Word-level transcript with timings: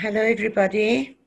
Hello, 0.00 0.22
everybody. 0.22 1.19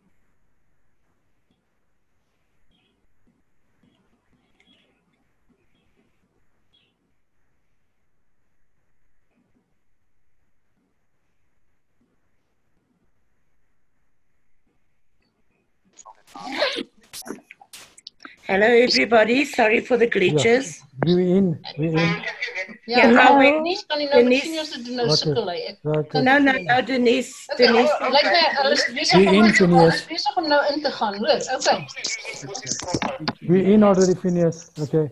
Hello, 18.53 18.67
everybody. 18.67 19.45
Sorry 19.45 19.79
for 19.81 19.97
the 19.97 20.05
glitches. 20.07 20.81
We 21.05 21.13
in, 21.37 21.59
we 21.77 21.87
in. 21.87 21.97
Ja, 22.85 22.97
Ja, 22.97 23.05
nou, 23.09 23.13
nou, 23.15 23.51
Denise 23.63 23.85
kan 23.87 23.97
nie 23.97 24.07
nou 24.11 24.19
Denise. 24.23 24.45
sien 24.45 24.59
as 24.59 24.69
dit 24.73 24.89
nou 24.95 25.05
Oké. 25.07 25.15
sukkel 25.21 25.47
hy. 25.49 25.55
Ek- 25.69 25.79
Okay. 25.97 26.21
No, 26.27 26.37
no, 26.37 26.51
no, 26.67 26.81
Denise. 26.81 27.33
Okay, 27.53 27.65
Denise. 27.67 27.93
oh, 28.01 28.09
lyk 28.15 28.27
my 28.35 28.43
hulle 28.57 28.73
is 28.77 28.83
besig 28.97 29.15
om 29.15 29.21
in, 29.33 29.43
hulle 29.43 29.53
Phineas? 29.57 29.95
is 29.95 30.05
besig 30.11 30.37
om 30.41 30.47
nou 30.51 30.59
in 30.73 30.81
te 30.83 30.91
gaan, 30.91 31.17
hoor. 31.17 31.41
Okay. 31.55 31.87
We 33.49 33.63
in 33.73 33.83
already, 33.83 34.15
Phineas. 34.21 34.59
Okay. 34.85 35.09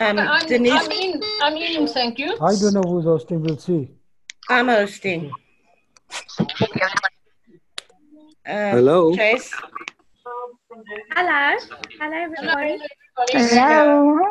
Um, 0.00 0.18
I'm, 0.18 0.46
Denise, 0.46 0.84
I'm 0.84 0.90
in. 0.90 1.22
I'm 1.42 1.56
in, 1.56 1.86
thank 1.88 2.18
you. 2.18 2.32
I 2.40 2.54
don't 2.62 2.72
know 2.72 2.86
who's 2.90 3.04
hosting. 3.04 3.42
We'll 3.42 3.58
see. 3.58 3.90
I'm 4.48 4.68
hosting. 4.68 5.30
Uh, 8.46 8.70
Hello. 8.70 9.14
Chase. 9.16 9.50
Hello. 10.74 10.82
Hello, 11.14 11.56
Hello, 12.00 12.16
everybody. 12.24 12.78
everybody. 13.32 14.30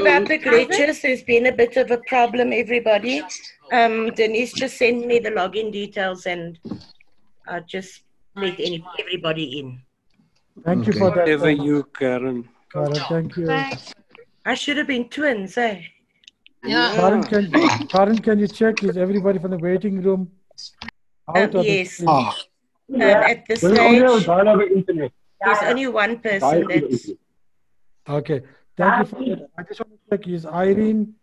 About 0.00 0.26
the 0.28 0.38
glitches, 0.38 1.02
there's 1.02 1.22
been 1.22 1.46
a 1.46 1.52
bit 1.52 1.76
of 1.76 1.90
a 1.90 1.98
problem, 2.08 2.50
everybody. 2.52 3.22
Um, 3.70 4.10
Denise 4.14 4.54
just 4.54 4.78
sent 4.78 5.06
me 5.06 5.18
the 5.18 5.30
login 5.30 5.70
details 5.70 6.24
and 6.24 6.58
I'll 7.46 7.62
just 7.64 8.04
let 8.36 8.58
any, 8.58 8.82
everybody 8.98 9.58
in. 9.58 9.82
Thank 10.64 10.86
you 10.86 10.94
for 10.94 11.10
that. 11.10 11.18
Whatever 11.18 11.50
you, 11.50 11.84
Karen. 11.98 12.48
Karen, 12.72 12.94
thank 13.10 13.36
you. 13.36 13.50
I 14.46 14.54
should 14.54 14.78
have 14.78 14.86
been 14.86 15.10
twins, 15.10 15.58
eh? 15.58 15.82
Ja, 16.64 16.94
Karen, 16.94 17.22
can, 17.22 17.50
Karen, 17.88 18.18
can 18.18 18.38
you 18.38 18.48
check? 18.48 18.82
Is 18.82 18.96
everybody 18.96 19.38
from 19.38 19.50
the 19.50 19.58
waiting 19.58 20.00
room 20.00 20.30
out? 21.28 21.36
Um, 21.36 21.42
of 21.44 21.52
the- 21.52 21.64
yes. 21.64 22.02
Um, 22.06 22.32
at 23.02 23.44
this 23.46 23.60
stage, 23.60 24.02
there's 25.44 25.62
only 25.62 25.86
one 25.86 26.18
person 26.18 26.66
that's. 26.68 27.10
Okay. 28.08 28.42
Thank 28.76 28.98
you 28.98 29.04
for 29.06 29.24
that. 29.24 29.48
I 29.58 29.62
just 29.62 29.80
want 29.80 29.92
to 29.92 30.18
check. 30.18 30.28
Is 30.28 30.46
Irene 30.46 31.14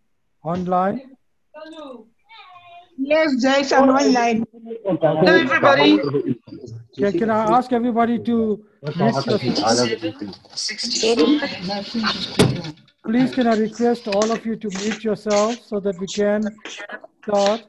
online? 0.42 1.16
Yes, 2.98 3.44
Jace, 3.44 3.72
I'm 3.76 3.88
oh, 3.88 3.94
online. 3.94 4.44
Hello, 4.84 5.34
everybody. 5.34 5.98
Can, 6.96 7.18
can 7.18 7.30
I 7.30 7.56
ask 7.56 7.72
everybody 7.72 8.18
to 8.18 8.64
mute 8.82 9.24
your, 9.24 9.38
nou 9.38 10.22
sien 10.56 11.20
ons 11.22 12.72
please 13.04 13.34
can 13.34 13.46
I 13.46 13.54
request 13.56 14.08
all 14.08 14.30
of 14.30 14.46
you 14.46 14.56
to 14.56 14.68
mute 14.68 15.02
yourselves 15.04 15.60
so 15.66 15.80
that 15.80 15.98
we 15.98 16.06
can 16.06 16.42
start? 17.22 17.64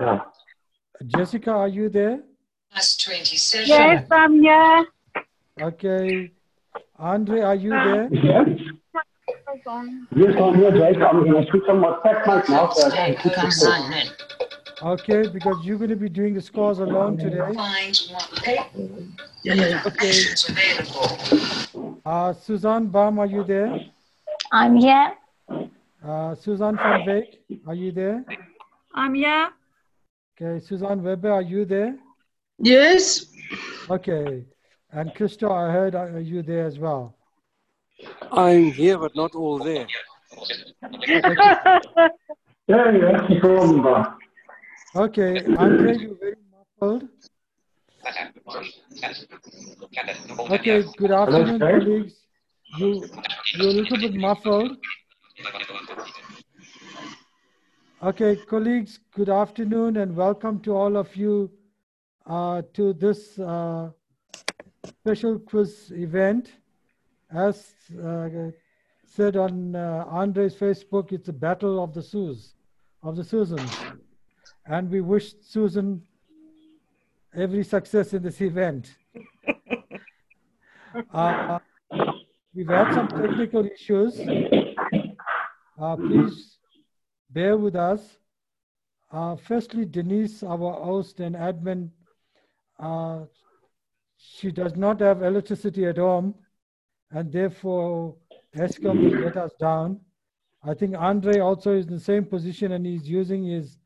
Yeah. 0.00 0.20
Jessica, 1.06 1.50
are 1.50 1.68
you 1.68 1.88
there? 1.88 2.20
Yes, 2.74 4.06
I'm 4.10 4.40
here. 4.42 4.86
Okay. 5.60 6.30
Andre, 6.98 7.40
are 7.40 7.54
you 7.54 7.70
there? 7.70 8.08
Yes, 8.12 8.48
Yes, 10.16 10.34
I'm 10.40 10.54
here, 10.54 10.70
Jake. 10.70 11.02
I'm 11.02 11.24
going 11.24 11.44
to 11.44 11.50
switch 11.50 11.64
on 11.68 11.80
my 11.80 11.98
pack 12.02 12.26
mic 12.26 12.48
now. 12.48 12.70
So 12.70 12.90
I 12.90 13.14
can 13.14 14.06
Okay, 14.82 15.28
because 15.28 15.56
you're 15.62 15.76
going 15.76 15.90
to 15.90 15.96
be 15.96 16.08
doing 16.08 16.34
the 16.34 16.40
scores 16.40 16.78
alone 16.78 17.18
today. 17.18 17.40
Okay. 18.38 18.58
Uh, 22.06 22.32
Suzanne 22.32 22.86
Baum, 22.86 23.18
are 23.18 23.26
you 23.26 23.44
there? 23.44 23.78
I'm 24.52 24.76
here. 24.76 25.14
Uh, 26.02 26.34
Suzanne 26.34 26.76
van 26.76 27.04
Beek, 27.04 27.60
are 27.66 27.74
you 27.74 27.92
there? 27.92 28.24
I'm 28.94 29.14
here. 29.14 29.50
Okay, 30.40 30.64
Suzanne 30.64 31.02
Weber, 31.02 31.30
are 31.30 31.42
you 31.42 31.66
there? 31.66 31.98
Yes. 32.58 33.26
Okay. 33.90 34.44
And 34.92 35.14
Christo, 35.14 35.52
I 35.52 35.70
heard 35.70 35.94
uh, 35.94 36.16
you 36.16 36.42
there 36.42 36.66
as 36.66 36.78
well. 36.78 37.14
I'm 38.32 38.72
here, 38.72 38.98
but 38.98 39.14
not 39.14 39.34
all 39.34 39.58
there. 39.58 39.86
Yeah, 42.70 42.92
yeah, 42.92 43.26
keep 43.26 43.42
on. 43.42 44.14
Okay, 44.94 45.44
Andre, 45.56 45.96
you're 45.98 46.14
very 46.14 46.36
muffled. 46.52 47.08
Okay, 50.52 50.84
good 50.96 51.10
afternoon, 51.10 51.58
Jay. 51.58 51.78
colleagues. 51.80 52.14
You, 52.78 53.08
you're 53.54 53.70
a 53.70 53.72
little 53.72 53.96
bit 53.96 54.14
muffled. 54.14 54.76
Okay, 58.04 58.36
colleagues, 58.36 59.00
good 59.16 59.30
afternoon 59.30 59.96
and 59.96 60.14
welcome 60.14 60.60
to 60.60 60.76
all 60.76 60.96
of 60.96 61.16
you 61.16 61.50
uh, 62.26 62.62
to 62.74 62.92
this 62.92 63.36
uh, 63.40 63.90
special 64.84 65.38
quiz 65.38 65.92
event. 65.94 66.52
As 67.32 67.72
uh, 68.04 68.28
said 69.06 69.36
on 69.36 69.76
uh, 69.76 70.04
Andre's 70.08 70.56
Facebook, 70.56 71.12
it's 71.12 71.28
a 71.28 71.32
battle 71.32 71.82
of 71.82 71.94
the 71.94 72.02
Sus, 72.02 72.54
of 73.02 73.16
the 73.16 73.24
Susans. 73.24 73.70
And 74.66 74.90
we 74.90 75.00
wish 75.00 75.34
Susan 75.42 76.02
every 77.34 77.64
success 77.64 78.12
in 78.12 78.22
this 78.22 78.40
event. 78.40 78.96
Uh, 81.14 81.60
we've 82.52 82.68
had 82.68 82.92
some 82.92 83.06
technical 83.06 83.64
issues. 83.64 84.18
Uh, 85.80 85.94
please 85.94 86.58
bear 87.30 87.56
with 87.56 87.76
us. 87.76 88.18
Uh, 89.12 89.36
firstly, 89.36 89.84
Denise, 89.84 90.42
our 90.42 90.72
host 90.84 91.20
and 91.20 91.36
admin, 91.36 91.90
uh, 92.80 93.20
she 94.22 94.50
does 94.50 94.76
not 94.76 95.00
have 95.00 95.22
electricity 95.22 95.86
at 95.86 95.96
home, 95.96 96.34
and 97.10 97.32
therefore 97.32 98.16
Eskom 98.56 99.02
will 99.02 99.20
let 99.20 99.36
us 99.36 99.52
down. 99.58 100.00
I 100.62 100.74
think 100.74 100.94
Andre 100.96 101.38
also 101.40 101.74
is 101.74 101.86
in 101.86 101.94
the 101.94 102.00
same 102.00 102.24
position 102.24 102.72
and 102.72 102.84
he's 102.84 103.08
using 103.08 103.44
his 103.44 103.78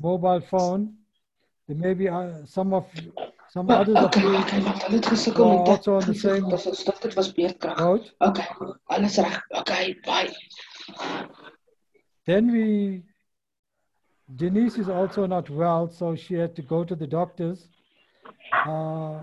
mobile 0.00 0.40
phone. 0.40 0.94
There 1.68 1.76
may 1.76 1.94
be 1.94 2.08
uh, 2.08 2.44
some 2.46 2.72
of 2.72 2.86
some 3.50 3.68
others 3.70 3.96
of 3.96 4.16
you 4.16 4.34
okay, 4.36 4.60
hulle 4.60 4.96
het 4.96 5.04
who 5.04 5.10
gesukkel 5.10 5.44
are 5.44 5.68
also 5.72 5.96
on 5.96 6.04
the 6.06 6.14
same 6.14 6.48
dit. 6.48 6.66
Ons 6.66 6.84
dink 6.84 7.02
dit 7.02 7.14
was 7.14 7.32
beurtkrag. 7.34 7.76
boat. 7.76 8.14
Okay, 8.18 8.46
alles. 8.86 9.18
Okay, 9.60 9.94
bye. 10.06 10.32
Then 12.24 12.50
we, 12.50 13.02
Denise 14.36 14.78
is 14.78 14.88
also 14.88 15.26
not 15.26 15.50
well, 15.50 15.88
so 15.88 16.14
she 16.16 16.34
had 16.34 16.56
to 16.56 16.62
go 16.62 16.82
to 16.84 16.94
the 16.94 17.06
doctors. 17.06 17.68
Uh, 18.66 19.20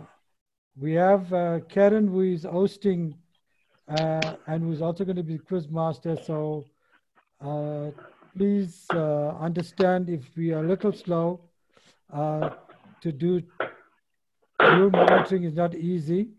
we 0.80 0.94
have 0.94 1.32
uh, 1.34 1.60
Karen 1.68 2.08
who 2.08 2.22
is 2.22 2.44
hosting 2.44 3.16
uh, 3.90 4.36
and 4.48 4.64
who's 4.64 4.82
also 4.82 5.04
going 5.04 5.18
to 5.18 5.24
be 5.24 5.38
quiz 5.38 5.70
master. 5.70 6.16
So 6.16 6.66
uh, 7.42 7.92
please 8.38 8.86
uh, 8.94 9.30
understand 9.40 10.10
if 10.10 10.22
we 10.38 10.54
are 10.54 10.64
a 10.64 10.68
little 10.68 10.94
slow 10.94 11.42
uh, 12.14 12.52
to 13.02 13.12
do. 13.12 13.42
Your 14.62 14.90
monitoring 14.90 15.44
is 15.44 15.54
not 15.54 15.76
easy. 15.76 16.30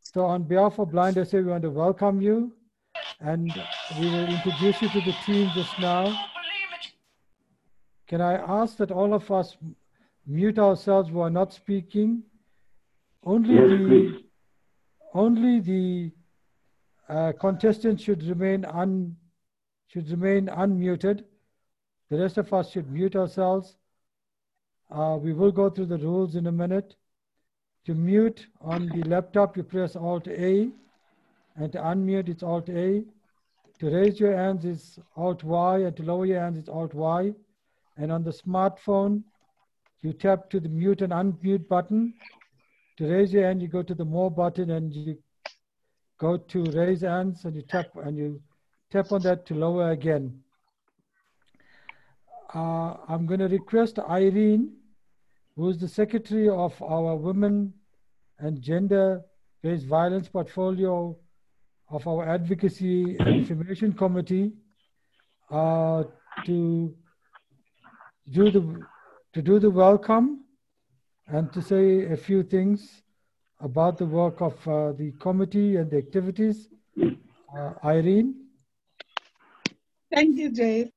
So 0.00 0.26
on 0.26 0.42
behalf 0.42 0.78
of 0.78 0.90
Blind 0.90 1.14
SA, 1.26 1.38
we 1.38 1.44
want 1.44 1.62
to 1.62 1.70
welcome 1.70 2.20
you 2.20 2.52
and 3.20 3.50
we 3.98 4.10
will 4.10 4.28
introduce 4.28 4.82
you 4.82 4.88
to 4.90 5.00
the 5.00 5.14
team 5.24 5.50
just 5.54 5.78
now. 5.78 6.28
Can 8.08 8.20
I 8.20 8.34
ask 8.34 8.76
that 8.76 8.90
all 8.90 9.14
of 9.14 9.30
us 9.30 9.56
mute 10.26 10.58
ourselves 10.58 11.10
who 11.10 11.20
are 11.20 11.30
not 11.30 11.52
speaking? 11.52 12.22
Only 13.24 13.54
Yes, 13.54 13.70
the 13.70 13.76
please. 13.76 14.24
only 15.14 15.60
the 15.60 16.12
uh, 17.08 17.32
contestants 17.40 18.02
should 18.02 18.22
remain 18.24 18.64
un 18.64 19.16
should 19.88 20.10
remain 20.10 20.46
unmuted. 20.46 21.24
The 22.10 22.18
rest 22.18 22.38
of 22.38 22.52
us 22.52 22.70
should 22.70 22.90
mute 22.90 23.14
ourselves. 23.16 23.76
Uh, 24.90 25.18
we 25.20 25.32
will 25.32 25.52
go 25.52 25.70
through 25.70 25.86
the 25.86 25.98
rules 25.98 26.34
in 26.34 26.46
a 26.46 26.52
minute. 26.52 26.96
To 27.86 27.94
mute 27.94 28.46
on 28.60 28.86
the 28.86 29.02
laptop, 29.08 29.56
you 29.56 29.62
press 29.62 29.96
Alt 29.96 30.28
A, 30.28 30.70
and 31.56 31.72
to 31.72 31.78
unmute, 31.78 32.28
it's 32.28 32.42
Alt 32.42 32.68
A. 32.68 33.04
To 33.80 33.90
raise 33.90 34.20
your 34.20 34.36
hands 34.36 34.64
is 34.64 34.98
Alt 35.16 35.42
Y, 35.42 35.78
and 35.78 35.96
to 35.96 36.02
lower 36.02 36.24
your 36.26 36.40
hands 36.40 36.58
is 36.58 36.68
Alt 36.68 36.94
Y. 36.94 37.32
And 37.96 38.12
on 38.12 38.22
the 38.22 38.30
smartphone, 38.30 39.24
you 40.02 40.12
tap 40.12 40.50
to 40.50 40.60
the 40.60 40.68
mute 40.68 41.00
and 41.02 41.12
unmute 41.12 41.68
button. 41.68 42.14
To 42.98 43.06
raise 43.06 43.32
your 43.32 43.44
hand, 43.44 43.62
you 43.62 43.68
go 43.68 43.82
to 43.82 43.94
the 43.94 44.04
more 44.04 44.30
button 44.30 44.70
and 44.70 44.94
you 44.94 45.16
go 46.18 46.36
to 46.36 46.64
raise 46.72 47.00
hands 47.00 47.44
and 47.44 47.54
you 47.56 47.62
tap 47.62 47.86
and 48.04 48.16
you 48.16 48.40
tap 48.90 49.10
on 49.12 49.22
that 49.22 49.46
to 49.46 49.54
lower 49.54 49.90
again. 49.92 50.42
uh, 52.54 52.96
I'm 53.08 53.26
going 53.26 53.40
to 53.40 53.48
request 53.48 53.98
Irene, 53.98 54.72
who 55.56 55.70
is 55.70 55.78
the 55.78 55.88
secretary 55.88 56.48
of 56.48 56.80
our 56.82 57.16
Women 57.16 57.72
and 58.38 58.60
Gender 58.60 59.22
Based 59.62 59.86
Violence 59.86 60.28
Portfolio 60.28 61.16
of 61.88 62.06
our 62.06 62.28
Advocacy 62.28 63.16
and 63.18 63.28
Information 63.28 63.92
Committee, 63.92 64.52
uh, 65.50 66.04
to 66.46 66.94
do 68.30 68.50
the 68.50 68.80
to 69.32 69.40
do 69.40 69.58
the 69.58 69.70
welcome 69.70 70.44
and 71.26 71.50
to 71.52 71.62
say 71.62 72.04
a 72.12 72.16
few 72.16 72.42
things 72.42 73.02
about 73.60 73.96
the 73.96 74.04
work 74.04 74.42
of 74.42 74.54
uh, 74.68 74.92
the 74.92 75.12
committee 75.20 75.76
and 75.76 75.90
the 75.90 75.96
activities. 75.96 76.68
Uh, 77.00 77.72
Irene. 77.84 78.34
Thank 80.12 80.36
you, 80.36 80.52
Jay. 80.52 80.90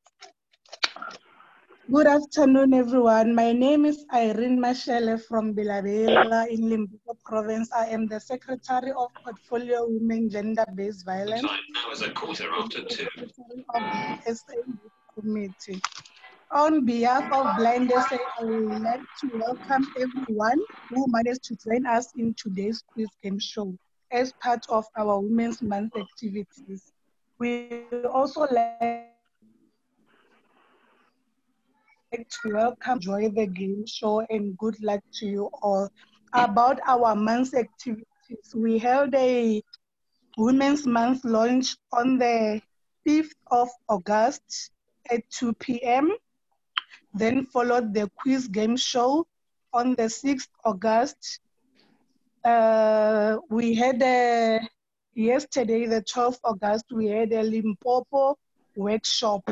Good 1.90 2.08
afternoon, 2.08 2.74
everyone. 2.74 3.36
My 3.36 3.54
name 3.54 3.86
is 3.86 4.06
Irene 4.12 4.60
Mashele 4.60 5.22
from 5.24 5.54
Bela-Bela 5.54 6.48
in 6.50 6.70
Limpopo 6.70 7.18
Province. 7.24 7.72
I 7.72 7.88
am 7.88 8.08
the 8.08 8.20
Secretary 8.20 8.92
of 8.92 9.12
Portfolio 9.24 9.86
Women 9.88 10.30
Gender-Based 10.30 11.06
Violence. 11.06 11.44
Now 11.44 11.92
is 11.92 12.02
a 12.02 12.10
quarter 12.10 12.50
after 12.58 12.84
two. 12.84 13.08
Of 13.14 13.82
the 14.26 14.36
SA 14.36 14.54
Committee. 15.14 15.82
On 16.56 16.86
behalf 16.86 17.30
of 17.34 17.58
Blind 17.58 17.92
I 17.92 18.18
would 18.40 18.82
like 18.82 19.02
to 19.20 19.30
welcome 19.34 19.86
everyone 20.00 20.58
who 20.90 21.06
managed 21.10 21.44
to 21.44 21.58
join 21.58 21.86
us 21.86 22.14
in 22.18 22.34
today's 22.36 22.82
quiz 22.94 23.10
game 23.22 23.40
show 23.40 23.78
as 24.10 24.32
part 24.42 24.66
of 24.70 24.86
our 24.98 25.20
Women's 25.20 25.62
Month 25.62 25.98
activities. 25.98 26.94
We 27.40 27.88
also 28.10 28.48
like 28.50 29.12
to 32.14 32.54
welcome, 32.54 32.94
enjoy 32.94 33.28
the 33.32 33.48
game 33.48 33.86
show, 33.86 34.26
and 34.30 34.58
good 34.58 34.82
luck 34.82 35.02
to 35.16 35.26
you 35.26 35.50
all. 35.62 35.90
About 36.32 36.80
our 36.88 37.18
month's 37.18 37.54
activities, 37.54 38.06
we 38.56 38.78
held 38.78 39.14
a 39.14 39.62
Women's 40.38 40.88
Month 40.88 41.26
launch 41.26 41.76
on 41.92 42.18
the 42.18 42.62
5th 43.06 43.36
of 43.52 43.68
August 43.90 44.72
at 45.12 45.30
2 45.32 45.52
p.m. 45.56 46.16
Then 47.16 47.46
followed 47.46 47.94
the 47.94 48.10
quiz 48.16 48.48
game 48.48 48.78
show 48.78 49.26
on 49.74 49.96
the 49.96 50.10
6th 50.10 50.50
August. 50.64 51.40
Uh, 52.44 53.38
we 53.50 53.74
had 53.74 54.02
a, 54.04 54.60
yesterday, 55.16 55.88
the 55.88 56.02
12th 56.02 56.40
August, 56.44 56.86
we 56.92 57.08
had 57.08 57.32
a 57.32 57.42
Limpopo 57.42 58.38
workshop 58.76 59.50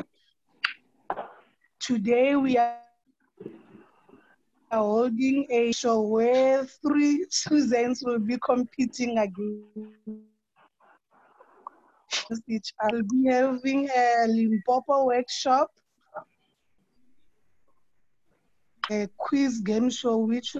today 1.84 2.36
we 2.38 2.58
are 2.58 2.80
holding 4.72 5.46
a 5.50 5.72
show 5.74 6.00
where 6.00 6.64
three 6.66 7.26
Susans 7.30 8.02
will 8.06 8.20
be 8.20 8.38
competing 8.38 9.18
against 9.18 9.68
each. 12.48 12.74
We'll 12.90 13.04
be 13.04 13.26
having 13.30 13.90
a 13.90 14.28
Limpopo 14.28 15.08
workshop, 15.08 15.72
a 18.92 19.08
quiz 19.18 19.60
game 19.60 19.90
show, 19.90 20.18
which 20.18 20.56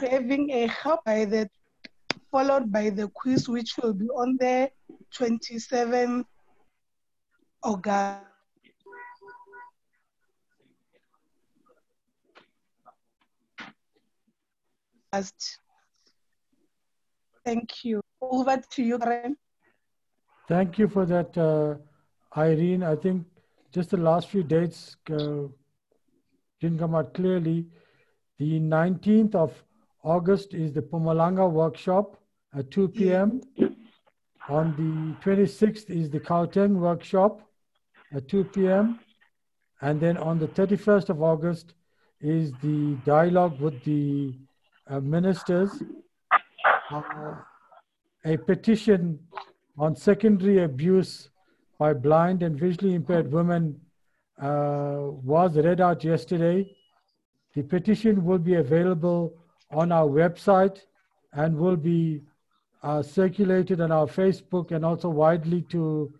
having 0.00 0.50
a 0.50 0.66
help 0.66 1.04
by 1.04 1.24
the 1.24 1.48
followed 2.30 2.70
by 2.70 2.90
the 2.90 3.08
quiz, 3.08 3.48
which 3.48 3.76
will 3.80 3.94
be 3.94 4.08
on 4.08 4.36
the 4.40 4.70
27th 5.16 6.24
August. 7.62 8.24
Thank 17.44 17.84
you. 17.84 18.00
Over 18.20 18.56
to 18.70 18.82
you, 18.82 18.98
Karen. 18.98 19.36
Thank 20.46 20.78
you 20.78 20.88
for 20.88 21.06
that, 21.06 21.36
uh, 21.38 21.76
Irene. 22.38 22.82
I 22.82 22.96
think 22.96 23.24
just 23.72 23.90
the 23.90 23.96
last 23.96 24.28
few 24.28 24.42
dates 24.42 24.96
uh, 25.10 25.48
didn't 26.60 26.78
come 26.78 26.94
out 26.94 27.14
clearly. 27.14 27.66
The 28.38 28.60
19th 28.60 29.34
of 29.34 29.64
August 30.02 30.52
is 30.52 30.72
the 30.72 30.82
Pumalanga 30.82 31.50
workshop 31.50 32.20
at 32.54 32.70
2 32.70 32.88
p.m. 32.88 33.40
On 34.50 34.72
the 34.76 35.24
26th 35.24 35.88
is 35.88 36.10
the 36.10 36.20
Gauteng 36.20 36.74
workshop 36.74 37.40
at 38.12 38.28
2 38.28 38.44
p.m. 38.44 39.00
And 39.80 39.98
then 39.98 40.18
on 40.18 40.38
the 40.38 40.48
31st 40.48 41.08
of 41.08 41.22
August 41.22 41.72
is 42.20 42.52
the 42.62 42.96
dialogue 43.06 43.58
with 43.60 43.82
the 43.84 44.34
uh, 44.88 45.00
ministers. 45.00 45.82
Uh, 46.90 47.34
a 48.26 48.36
petition 48.36 49.18
on 49.78 49.96
secondary 49.96 50.62
abuse 50.62 51.30
by 51.78 51.92
blind 51.92 52.42
and 52.42 52.58
visually 52.58 52.94
impaired 52.94 53.30
women 53.30 53.80
uh, 54.40 54.98
was 55.22 55.56
read 55.56 55.80
out 55.80 56.04
yesterday. 56.04 56.76
The 57.54 57.62
petition 57.62 58.24
will 58.24 58.38
be 58.38 58.54
available 58.54 59.34
on 59.70 59.92
our 59.92 60.06
website 60.06 60.80
and 61.32 61.56
will 61.56 61.76
be 61.76 62.22
uh, 62.82 63.02
circulated 63.02 63.80
on 63.80 63.90
our 63.90 64.06
Facebook 64.06 64.70
and 64.70 64.84
also 64.84 65.08
widely 65.08 65.62
to 65.70 66.12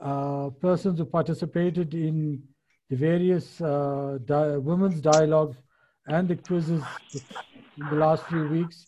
uh, 0.00 0.50
persons 0.60 0.98
who 0.98 1.04
participated 1.04 1.94
in 1.94 2.42
the 2.88 2.96
various 2.96 3.60
uh, 3.60 4.18
di 4.24 4.56
women's 4.56 5.00
dialogues 5.00 5.58
and 6.06 6.28
the 6.28 6.36
quizzes 6.36 6.82
in 7.14 7.88
the 7.90 7.96
last 7.96 8.24
few 8.26 8.48
weeks. 8.48 8.86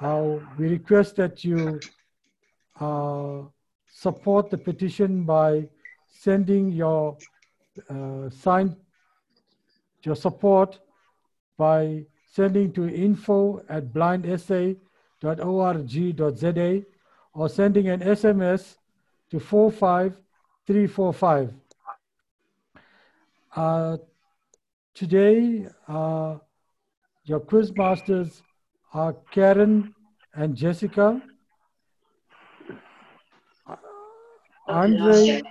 Uh, 0.00 0.36
we 0.56 0.68
request 0.68 1.16
that 1.16 1.44
you 1.44 1.80
uh, 2.80 3.42
support 3.86 4.50
the 4.50 4.58
petition 4.58 5.22
by 5.24 5.68
sending 6.06 6.72
your 6.72 7.16
uh, 7.88 8.28
sign, 8.30 8.76
your 10.02 10.16
support 10.16 10.80
by 11.56 12.04
sending 12.32 12.72
to 12.72 12.88
info 12.88 13.62
at 13.68 13.92
blindsa.org.za 13.92 14.78
or 17.34 17.48
sending 17.48 17.88
an 17.88 18.00
SMS 18.00 18.76
to 19.30 19.40
45345. 19.40 21.54
Uh, 23.56 23.96
today, 24.94 25.66
uh, 25.88 26.36
your 27.24 27.40
quiz 27.40 27.74
masters 27.76 28.42
are 28.94 29.14
Karen 29.32 29.92
and 30.34 30.54
Jessica. 30.56 31.20
Andre 34.68 35.42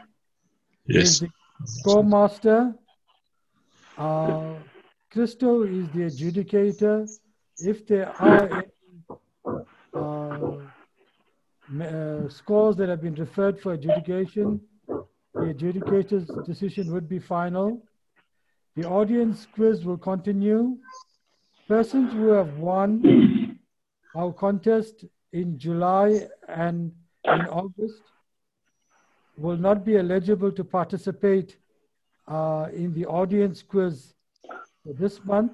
Yes. 0.86 1.07
is 1.07 1.19
the 1.19 1.29
co-master. 1.83 2.74
Uh, 3.97 4.53
Christo 5.12 5.63
is 5.63 5.89
the 5.89 6.01
adjudicator. 6.01 7.09
If 7.59 7.88
there 7.88 8.09
are 8.21 8.47
any 8.47 8.63
uh, 9.95 10.51
uh, 11.83 12.29
scores 12.29 12.75
that 12.77 12.89
have 12.89 13.01
been 13.01 13.15
referred 13.15 13.59
for 13.59 13.74
adjudication, 13.74 14.62
the 15.33 15.50
adjudicator's 15.53 16.27
decision 16.45 16.91
would 16.93 17.09
be 17.09 17.19
final. 17.19 17.81
The 18.75 18.86
audience 18.86 19.47
quiz 19.51 19.83
will 19.83 19.97
continue. 19.97 20.77
Persons 21.67 22.13
who 22.13 22.27
have 22.29 22.57
won 22.59 23.59
our 24.15 24.31
contest 24.31 25.05
in 25.33 25.57
July 25.57 26.27
and 26.47 26.91
in 27.25 27.47
August 27.47 28.03
will 29.38 29.58
not 29.58 29.86
be 29.86 29.98
eligible 29.98 30.51
to 30.51 30.63
participate 30.63 31.58
uh, 32.27 32.67
in 32.74 32.94
the 32.94 33.06
audience 33.06 33.62
quiz 33.62 34.13
for 34.84 34.94
this 34.94 35.24
month. 35.24 35.53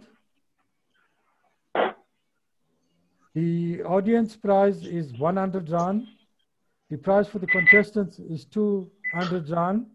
The 3.35 3.83
audience 3.83 4.35
prize 4.35 4.85
is 4.85 5.11
100 5.17 5.69
rand. 5.69 6.07
The 6.89 6.97
prize 6.97 7.27
for 7.27 7.39
the 7.39 7.47
contestants 7.47 8.19
is 8.19 8.45
200 8.45 9.49
rand. 9.49 9.87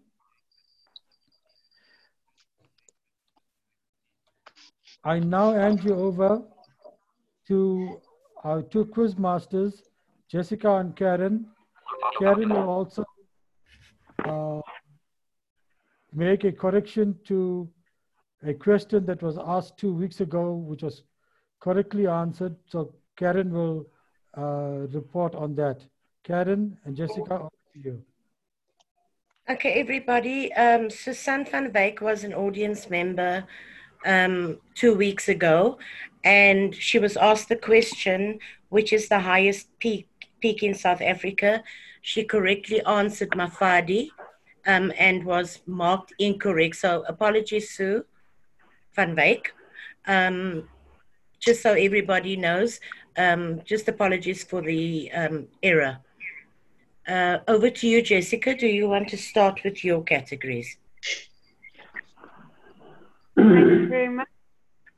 I 5.05 5.21
now 5.21 5.53
hand 5.53 5.83
you 5.85 5.95
over 5.95 6.43
to 7.47 8.01
our 8.45 8.63
two 8.63 8.85
quiz 8.87 9.17
masters, 9.17 9.83
Jessica 10.29 10.77
and 10.77 10.95
Karen. 10.95 11.47
Karen 12.19 12.49
will 12.51 12.69
also 12.69 13.05
uh, 14.29 14.61
make 16.13 16.45
a 16.45 16.53
correction 16.53 17.19
to 17.25 17.69
a 18.45 18.55
question 18.55 19.05
that 19.07 19.23
was 19.23 19.39
asked 19.39 19.77
two 19.79 19.93
weeks 19.93 20.21
ago, 20.21 20.53
which 20.53 20.83
was 20.83 21.03
correctly 21.61 22.07
answered. 22.07 22.57
So 22.67 22.95
Karen 23.17 23.51
will 23.53 23.87
uh, 24.37 24.87
report 24.93 25.35
on 25.35 25.55
that. 25.57 25.81
Karen 26.25 26.77
and 26.85 26.97
Jessica, 26.97 27.35
over 27.35 27.49
to 27.75 27.81
you. 27.81 28.03
Okay, 29.51 29.81
everybody. 29.81 30.53
Um, 30.53 30.91
Susan 30.91 31.45
van 31.47 31.73
Wyk 31.73 32.01
was 32.01 32.23
an 32.23 32.35
audience 32.35 32.91
member 32.91 33.45
um, 34.05 34.59
two 34.75 34.95
weeks 34.95 35.29
ago, 35.29 35.79
and 36.23 36.75
she 36.75 36.99
was 36.99 37.17
asked 37.17 37.49
the 37.49 37.57
question, 37.57 38.39
which 38.69 38.93
is 38.93 39.09
the 39.09 39.21
highest 39.21 39.69
peak 39.79 40.07
peak 40.41 40.63
in 40.63 40.75
South 40.75 41.01
Africa? 41.01 41.63
She 42.03 42.25
correctly 42.25 42.83
answered 42.85 43.31
Mafadi 43.31 44.11
um, 44.69 44.93
and 44.99 45.25
was 45.25 45.61
marked 45.67 46.13
incorrect. 46.19 46.77
So 46.77 47.03
apologies, 47.09 47.71
Sue 47.71 48.05
van 48.95 49.17
Wyk. 49.17 49.47
Um, 50.07 50.69
just 51.41 51.63
so 51.63 51.73
everybody 51.73 52.37
knows, 52.37 52.81
um, 53.17 53.63
just 53.65 53.89
apologies 53.89 54.45
for 54.45 54.61
the 54.61 55.11
um, 55.13 55.49
error. 55.63 55.99
Uh, 57.09 57.39
over 57.49 57.71
to 57.71 57.89
you, 57.89 58.03
Jessica. 58.03 58.55
Do 58.55 58.67
you 58.67 58.89
want 58.89 59.09
to 59.09 59.17
start 59.17 59.61
with 59.65 59.85
your 59.85 60.03
categories? 60.03 60.77
Thank 63.37 63.71
you 63.71 63.89
very 63.89 64.09
much. 64.09 64.29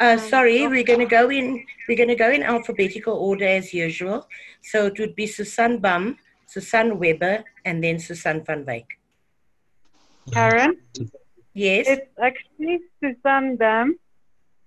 Uh, 0.01 0.17
sorry, 0.17 0.67
we're 0.67 0.83
going 0.83 0.99
to 0.99 1.07
go 1.07 1.31
in. 1.31 1.65
We're 1.87 1.97
going 1.97 2.09
to 2.09 2.17
go 2.17 2.31
in 2.31 2.43
alphabetical 2.43 3.15
order 3.15 3.47
as 3.47 3.73
usual. 3.75 4.27
So 4.63 4.87
it 4.87 4.99
would 4.99 5.15
be 5.15 5.27
Susan 5.27 5.79
Bum, 5.79 6.17
Susan 6.47 6.99
Weber, 6.99 7.45
and 7.65 7.85
then 7.85 7.99
Susan 7.99 8.43
van 8.43 8.65
Wyk. 8.65 9.00
Karen, 10.33 10.77
Yes. 11.55 11.87
it's 11.89 12.07
actually 12.23 12.81
Susan 13.01 13.57
Dam, 13.57 13.99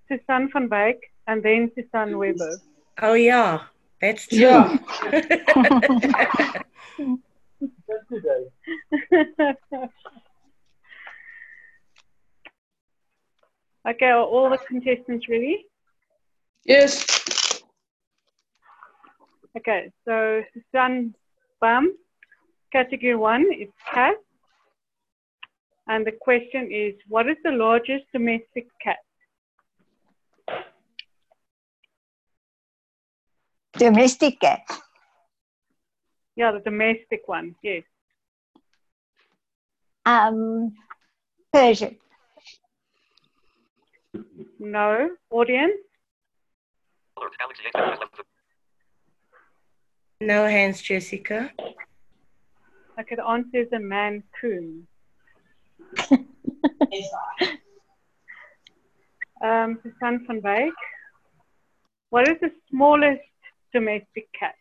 Susan 0.10 0.50
van 0.52 0.70
Wyk, 0.70 1.00
and 1.28 1.42
then 1.44 1.72
Susan 1.76 2.18
Weber. 2.18 2.60
Oh 3.02 3.14
yeah, 3.14 3.62
that's 4.02 4.28
true. 4.28 4.40
Yeah. 4.40 4.78
okay, 13.90 14.06
are 14.08 14.24
all 14.24 14.50
the 14.50 14.58
contestants 14.68 15.28
ready? 15.30 15.66
Yes. 16.66 17.06
Okay, 19.58 19.92
so 20.06 20.44
Susan 20.54 21.16
Bam, 21.62 21.96
category 22.72 23.16
one 23.16 23.46
is 23.54 23.70
cat. 23.94 24.16
And 25.88 26.08
the 26.08 26.14
question 26.22 26.72
is, 26.72 26.94
what 27.08 27.28
is 27.28 27.38
the 27.44 27.52
largest 27.52 28.06
domestic 28.14 28.68
cat? 28.82 28.98
Domestic 33.78 34.40
cat. 34.40 34.62
Yeah, 36.36 36.52
the 36.52 36.60
domestic 36.60 37.28
one, 37.28 37.56
yes. 37.62 37.84
Um, 40.06 40.74
Persian. 41.52 41.98
No. 44.60 45.10
Audience? 45.30 45.74
No 50.22 50.48
hands, 50.48 50.82
Jessica. 50.82 51.52
Okay, 53.00 53.16
the 53.16 53.26
answer 53.26 53.58
is 53.58 53.68
a 53.74 53.80
Maine 53.80 54.24
Coon. 54.40 54.88
um, 59.44 59.80
Susan 59.84 60.26
van 60.28 60.42
Wyk. 60.42 60.74
What 62.10 62.28
is 62.28 62.38
the 62.42 62.52
smallest 62.70 63.22
domestic 63.74 64.28
cat? 64.40 64.56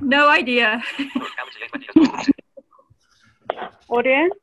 No 0.00 0.28
idea. 0.28 0.82
Audience? 3.88 4.34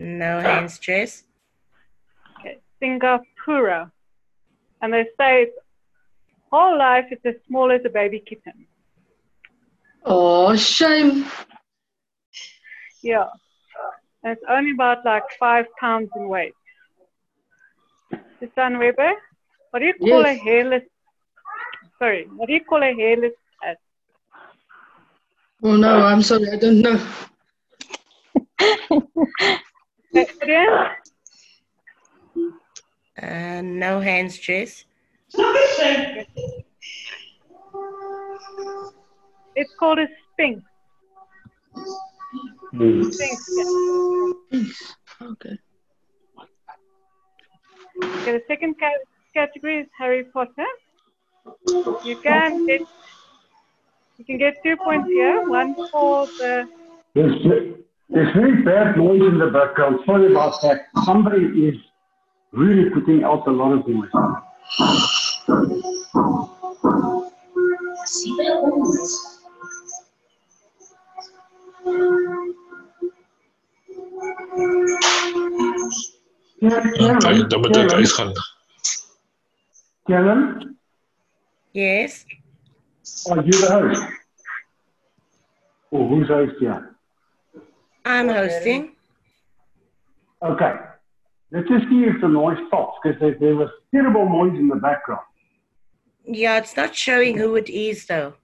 No 0.00 0.40
hands, 0.40 0.78
Jess. 0.78 1.24
Okay, 2.40 2.58
Singapura. 2.82 3.90
And 4.82 4.92
they 4.92 5.06
say 5.18 5.42
its 5.42 5.56
whole 6.56 6.78
life 6.78 7.06
it's 7.10 7.26
as 7.32 7.34
small 7.46 7.70
as 7.76 7.82
a 7.84 7.92
baby 8.00 8.20
kitten. 8.28 8.66
Oh, 10.04 10.54
shame. 10.56 11.24
Yeah. 13.02 13.28
And 14.22 14.32
it's 14.34 14.46
only 14.48 14.72
about 14.72 15.04
like 15.04 15.24
five 15.38 15.66
pounds 15.80 16.10
in 16.16 16.28
weight. 16.28 16.54
Susan 18.40 18.78
Weber, 18.78 19.12
what 19.70 19.80
do 19.80 19.86
you 19.86 19.94
call 19.94 20.22
Yes. 20.24 20.36
a 20.36 20.44
hairless? 20.46 20.82
Sorry, 21.98 22.22
what 22.36 22.46
do 22.48 22.52
you 22.54 22.64
call 22.64 22.82
a 22.82 22.92
hairless 22.94 23.32
cat? 23.62 23.78
Oh 25.62 25.76
no, 25.76 25.92
I'm 26.10 26.22
sorry, 26.22 26.48
I 26.52 26.56
don't 26.56 26.80
know. 26.80 26.98
Okay, 30.16 30.66
Uh, 33.22 33.62
no 33.62 34.00
hands, 34.00 34.38
Jess. 34.38 34.84
It's 39.56 39.74
called 39.78 39.98
a 39.98 40.06
sphynx. 40.32 40.62
Sphynx. 42.72 43.48
Yeah. 43.56 44.62
Okay. 45.22 45.58
Okay, 48.04 48.32
the 48.32 48.42
second 48.46 48.78
ca- 48.78 49.04
category 49.32 49.80
is 49.80 49.88
Harry 49.98 50.24
Potter. 50.24 50.66
You 52.04 52.16
can 52.22 52.66
get 52.66 52.82
you 54.18 54.24
can 54.24 54.38
get 54.38 54.62
two 54.62 54.76
points 54.76 55.08
here. 55.08 55.48
One 55.48 55.74
for 55.90 56.26
the 56.26 56.68
There's, 57.14 57.42
there's 58.10 58.34
very 58.34 58.62
bad 58.62 58.98
noise 58.98 59.22
in 59.22 59.38
the 59.38 59.46
background. 59.46 60.00
Sorry 60.04 60.30
about 60.30 60.60
that. 60.62 60.86
Somebody 61.04 61.46
is 61.68 61.76
really 62.52 62.90
putting 62.90 63.24
out 63.24 63.46
a 63.48 63.50
lot 63.50 63.72
of 63.72 63.88
noise. 63.88 64.10
Oké, 68.06 68.36
dan 68.36 69.35
moet 77.58 77.76
ik 77.76 77.92
uitgaan. 77.92 78.32
Karen, 80.04 80.78
Yes. 81.72 82.24
are 83.30 83.42
you 83.42 83.50
the 83.50 83.72
host? 83.72 84.02
Or 85.90 86.00
oh, 86.00 86.08
who's 86.08 86.28
host 86.28 86.58
here? 86.58 86.96
I'm 88.04 88.28
hosting. 88.28 88.96
Ah, 90.40 90.52
okay. 90.52 90.74
Let's 91.50 91.68
just 91.68 91.88
see 91.88 92.04
if 92.04 92.20
the 92.20 92.28
noise 92.28 92.58
stops 92.68 92.98
because 93.02 93.20
there, 93.20 93.36
there 93.38 93.56
was 93.56 93.70
terrible 93.94 94.28
noise 94.28 94.58
in 94.58 94.68
the 94.68 94.76
background. 94.76 95.26
Yeah, 96.24 96.58
it's 96.58 96.76
not 96.76 96.94
showing 96.94 97.36
who 97.36 97.56
it 97.56 97.68
is 97.68 98.06
though. 98.06 98.34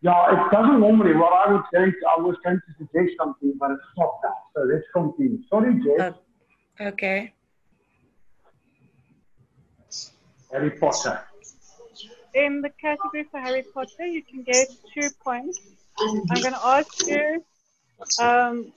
Yeah, 0.00 0.32
it 0.32 0.50
doesn't 0.52 0.80
normally. 0.80 1.14
What 1.14 1.32
I 1.32 1.52
would 1.52 1.64
say, 1.72 1.92
I 2.16 2.20
was 2.20 2.36
trying 2.42 2.60
to 2.66 2.72
suggest 2.78 3.16
something, 3.18 3.54
but 3.58 3.70
it 3.70 3.78
stopped 3.92 4.24
now. 4.24 4.36
So 4.54 4.62
let's 4.62 4.84
continue. 4.92 5.38
Sorry, 5.48 5.74
Jess. 5.74 6.00
Okay. 6.00 6.18
Harry 10.52 10.70
Potter. 10.70 11.28
in 12.34 12.60
the 12.62 12.70
category 12.80 13.24
for 13.30 13.40
Harry 13.40 13.64
Potter, 13.74 14.06
you 14.06 14.22
can 14.22 14.42
get 14.42 14.68
two 14.94 15.08
points. 15.24 15.60
I'm 16.00 16.40
going 16.40 16.52
to 16.52 16.66
ask 16.66 17.06
you 17.06 17.44
um, 18.20 18.72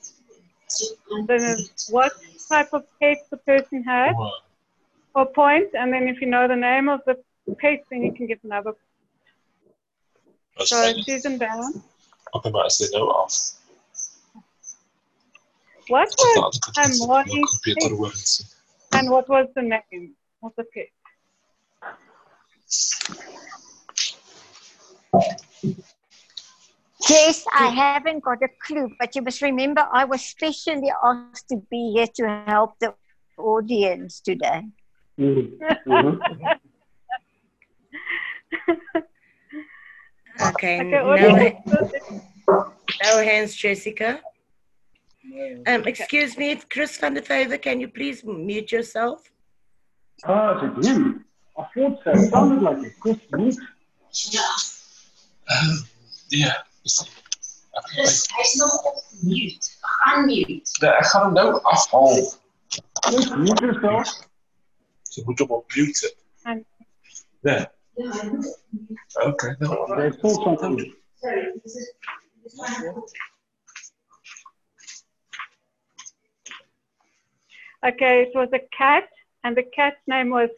the, 1.27 1.70
what 1.89 2.13
type 2.50 2.74
of 2.74 2.84
pet 3.00 3.17
the 3.29 3.38
person 3.38 3.84
had 3.84 4.13
for 5.13 5.25
points, 5.27 5.75
and 5.75 5.93
then 5.93 6.08
if 6.08 6.22
you 6.22 6.27
know 6.27 6.48
the 6.48 6.55
name 6.55 6.89
of 6.89 7.01
the 7.05 7.15
pet, 7.60 7.84
then 7.91 8.03
you 8.03 8.13
can 8.13 8.27
get 8.27 8.39
another. 8.43 8.74
Dat 10.55 10.63
is 10.63 10.70
So 10.70 10.75
fijn. 10.75 11.03
Susan 11.03 11.38
Brown, 11.38 11.84
Oké, 12.31 12.50
maar 12.50 12.65
is 12.65 12.77
dit 12.77 12.91
nou 12.91 13.12
af? 13.12 13.34
what 15.74 15.80
Tot 15.80 15.80
was 15.80 15.80
later 15.80 15.80
kan 15.80 15.80
ik 15.80 15.80
her 15.80 15.80
het 15.80 15.80
morning 15.80 15.80
mijn 15.80 15.80
computer 15.80 15.80
pet, 15.91 16.15
horen 17.00 17.48
zien. 17.63 18.50
and 18.91 19.10
what 19.10 19.27
was 19.29 19.48
the 19.53 19.62
name 19.62 20.15
of 20.41 20.51
the 20.55 20.63
pet? 20.63 20.89
Jess, 27.07 27.45
I 27.53 27.67
haven't 27.67 28.24
got 28.24 28.43
a 28.43 28.48
clue, 28.65 28.89
but 29.00 29.15
you 29.15 29.21
must 29.21 29.41
remember 29.41 29.88
I 29.91 30.05
was 30.05 30.21
specially 30.21 30.91
asked 31.03 31.50
to 31.50 31.57
be 31.69 31.93
here 31.95 32.07
to 32.15 32.43
help 32.45 32.77
the 32.79 32.93
audience 33.38 34.21
today. 34.21 34.62
Mm-hmm. 35.17 35.91
Mm-hmm. 35.91 36.17
Okay. 40.41 40.79
Okay, 40.81 41.53
no, 41.67 41.88
no 43.03 43.24
hands, 43.24 43.55
Jessica. 43.55 44.21
Um, 45.24 45.84
excuse 45.86 46.38
me, 46.38 46.56
Chris 46.70 46.98
van 46.98 47.13
der 47.13 47.22
Favor, 47.22 47.58
can 47.58 47.80
you 47.80 47.88
please 47.88 48.24
mute 48.25 48.72
yourself? 48.72 49.22
Ah, 50.25 50.58
is 50.58 50.88
it 50.88 50.96
you? 50.96 51.22
I 51.58 51.63
thought 51.74 52.04
so. 52.04 52.12
It 52.12 52.30
sounded 52.32 52.62
like 52.63 52.84
it. 52.86 52.94
Chris 53.00 53.18
Meek. 53.32 53.60
Uh, 55.50 55.82
ja, 56.30 56.66
dus- 56.84 57.10
Chris, 57.72 58.30
hij 58.34 58.44
is 58.44 58.54
nog 58.54 58.84
op 58.84 59.04
mute. 59.22 59.70
Unmute. 60.16 60.62
Nee, 60.80 60.98
ik 60.98 61.06
ga 61.06 61.24
hem 61.24 61.34
nou 61.34 61.62
afhalen. 61.63 62.32
Chris 62.94 63.30
Meek 63.30 63.60
is 63.62 63.82
daar. 63.82 64.28
Ze 65.01 65.22
moet 65.25 65.40
hem 65.40 65.50
op 65.50 65.74
mute 65.75 65.94
zetten. 65.98 66.66
Nee. 67.42 67.68
Oké, 69.25 69.56
nou. 69.60 69.96
There's 69.96 70.16
still 70.18 70.34
something. 70.34 70.96
Sorry, 71.20 71.60
this 71.63 71.75
is 71.75 71.94
this 72.44 72.54
one. 72.58 73.04
Okay, 77.84 78.24
it 78.24 78.32
was 78.36 78.50
a 78.54 78.60
cat, 78.76 79.10
and 79.44 79.58
the 79.58 79.64
cat's 79.64 80.02
name 80.08 80.30
was 80.30 80.50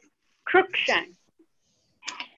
Crookshank. 0.46 1.16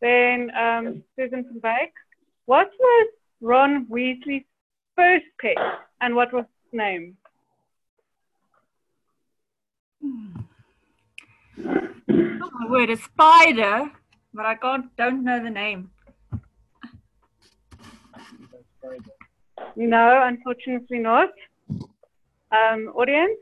then 0.00 0.52
um, 0.56 1.02
Susan 1.16 1.44
van 1.44 1.60
Wyk. 1.60 1.92
What 2.44 2.70
was 2.78 3.08
Ron 3.40 3.86
Weasley's 3.86 4.44
first 4.94 5.26
pet, 5.40 5.56
and 6.00 6.14
what 6.14 6.32
was 6.32 6.44
his 6.44 6.78
name? 6.78 7.16
Oh 12.08 12.50
my 12.60 12.70
word, 12.70 12.90
a 12.90 12.96
spider, 12.96 13.90
but 14.32 14.46
I 14.46 14.54
can't 14.54 14.94
don't 14.96 15.24
know 15.24 15.42
the 15.42 15.50
name. 15.50 15.90
No, 19.74 20.22
unfortunately 20.22 20.98
not. 20.98 21.30
Um, 22.56 22.88
audience? 22.96 23.38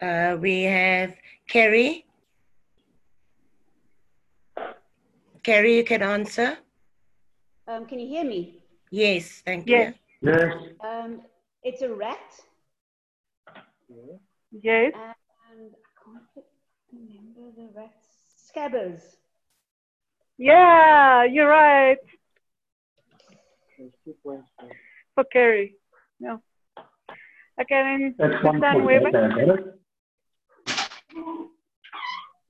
Uh, 0.00 0.36
we 0.40 0.62
have 0.62 1.14
Kerry. 1.48 2.04
Kerry, 5.42 5.76
you 5.76 5.84
can 5.84 6.02
answer. 6.02 6.58
Um, 7.66 7.86
can 7.86 7.98
you 7.98 8.06
hear 8.06 8.24
me? 8.24 8.62
Yes, 8.90 9.42
thank 9.44 9.68
Yes. 9.68 9.94
you. 10.22 10.30
Yes. 10.30 10.54
Um, 10.80 11.22
it's 11.62 11.82
a 11.82 11.92
rat. 11.92 12.32
Yes. 14.62 14.92
And 14.94 15.70
I 15.74 16.04
can't 16.04 16.46
remember 16.92 17.50
the 17.56 17.68
rat. 17.74 17.94
scabbers. 18.28 19.16
Yeah, 20.38 21.24
you're 21.24 21.48
right. 21.48 21.98
For 25.14 25.24
Kerry. 25.24 25.74
No. 26.20 26.42
Okay, 27.60 27.82
then 27.82 28.14
That's 28.18 28.44
one 28.44 28.56
Susan 28.56 28.72
point. 28.72 28.84
Weber. 28.86 29.08
Okay, 29.08 29.18
I 29.18 29.46
got 29.46 29.58
it. 29.58 29.66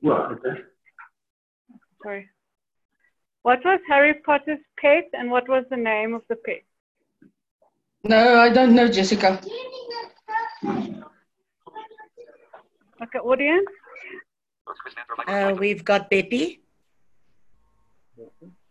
Yeah, 0.01 0.13
okay. 0.13 0.61
Sorry. 2.03 2.29
What 3.43 3.65
was 3.65 3.81
Harry 3.89 4.15
Potter's 4.15 4.59
pet, 4.79 5.09
and 5.13 5.31
what 5.31 5.49
was 5.49 5.65
the 5.71 5.77
name 5.77 6.15
of 6.15 6.23
the 6.29 6.37
pet? 6.37 6.63
No, 8.05 8.41
I 8.41 8.51
don't 8.51 8.75
know, 8.75 8.89
Jessica. 8.89 9.41
Okay, 13.03 13.19
audience? 13.19 13.67
Uh, 15.27 15.55
we've 15.59 15.85
got 15.85 16.11
Beppy. 16.11 16.61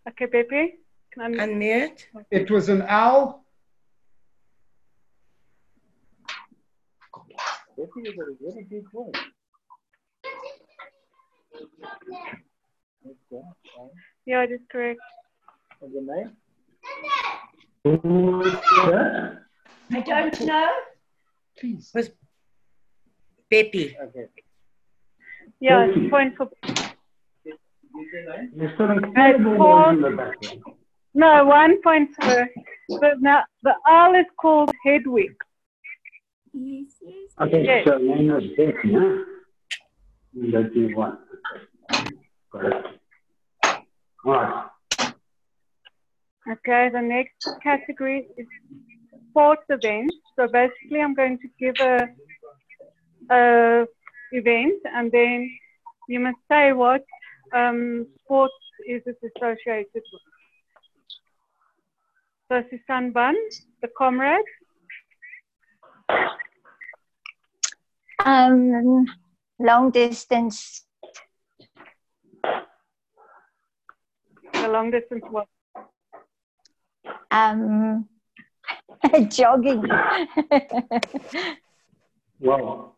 Okay, 0.07 0.27
Pepe. 0.27 0.75
Can 1.11 1.41
I 1.41 1.45
Unmute. 1.45 2.05
It 2.31 2.51
was 2.51 2.69
an 2.69 2.83
owl. 2.83 3.45
Yeah, 14.25 14.43
it 14.43 14.51
is 14.51 14.61
correct. 14.71 14.99
I 19.91 20.01
don't 20.01 20.41
know. 20.41 20.69
Please. 21.59 21.91
Was 21.93 22.09
Beppy. 23.51 23.95
Yeah, 25.59 25.85
Thank 25.85 25.97
it's 25.97 26.09
point 26.09 26.35
for. 26.37 26.49
There's 28.55 28.73
still 28.73 28.91
incredible 28.91 29.51
uh, 29.51 29.91
noise 29.91 29.95
in 29.95 30.01
the 30.01 30.09
background. 30.17 30.63
No, 31.13 31.45
one 31.45 31.81
point 31.81 32.09
for. 32.19 32.49
But 32.99 33.21
now 33.21 33.43
the 33.63 33.73
owl 33.87 34.15
is 34.15 34.25
called 34.39 34.71
Hedwig. 34.83 35.35
Okay, 37.39 37.63
Yes. 37.63 37.85
so 37.85 37.97
is 38.39 38.49
Becky, 38.57 38.93
huh? 38.93 39.23
That 40.33 40.71
want. 40.95 41.19
Got 42.51 42.65
it. 42.65 42.85
All 44.25 44.31
right. 44.33 44.69
Okay, 46.51 46.89
the 46.91 47.01
next 47.01 47.47
category 47.61 48.27
is 48.37 48.47
sports 49.29 49.63
events. 49.69 50.15
So 50.35 50.47
basically, 50.47 51.01
I'm 51.01 51.13
going 51.13 51.37
to 51.37 51.47
give 51.59 51.75
a, 51.79 52.07
a 53.29 53.85
event, 54.31 54.81
and 54.95 55.11
then 55.11 55.49
you 56.09 56.19
must 56.19 56.39
say 56.49 56.73
what 56.73 57.03
um, 57.53 58.07
sports 58.23 58.53
is 58.87 59.03
it 59.05 59.17
associated 59.35 59.87
with. 59.93 60.21
So 62.49 62.63
Susan 62.71 63.11
Bun, 63.11 63.35
the 63.81 63.89
comrade. 63.95 64.41
Um, 68.27 69.05
long 69.57 69.89
distance. 69.91 70.85
The 74.51 74.67
long 74.67 74.91
distance 74.91 75.23
walk. 75.31 75.47
Um, 77.31 78.09
jogging. 79.29 79.87
Well, 82.41 82.97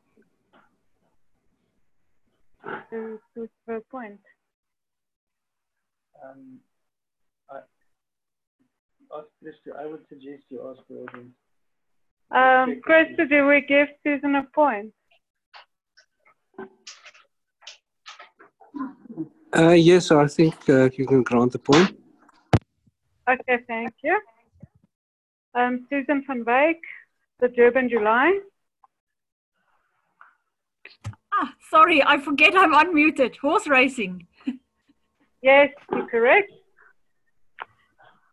to, 2.89 3.20
to 3.36 3.50
a 3.68 3.82
point. 3.92 4.20
Um, 6.24 6.58
I, 7.52 7.58
ask 9.15 9.28
Chris 9.44 9.56
to, 9.65 9.74
I 9.80 9.86
would 9.86 10.02
suggest 10.10 10.46
you 10.50 10.68
ask 10.72 10.82
for 10.88 11.04
audience. 11.04 11.36
Um, 12.32 12.82
Krista, 12.82 13.30
do 13.30 13.46
we 13.46 13.62
give 13.62 13.89
Susan 14.04 14.34
a 14.36 14.44
point? 14.56 14.92
Uh, 19.55 19.71
yes, 19.71 20.12
I 20.12 20.27
think 20.27 20.55
uh, 20.69 20.89
you 20.95 21.07
can 21.07 21.23
grant 21.23 21.51
the 21.51 21.59
point. 21.59 21.97
Okay, 23.27 23.57
thank 23.67 23.93
you. 24.03 24.19
Um, 25.55 25.88
Susan 25.89 26.23
van 26.27 26.43
Wyk, 26.45 26.79
the 27.39 27.47
Durban 27.47 27.89
July. 27.89 28.39
Ah, 31.33 31.53
sorry, 31.69 32.03
I 32.03 32.19
forget 32.19 32.53
I'm 32.55 32.73
unmuted. 32.73 33.35
Horse 33.38 33.67
racing. 33.67 34.27
Yes, 35.41 35.69
you're 35.89 36.05
correct. 36.07 36.51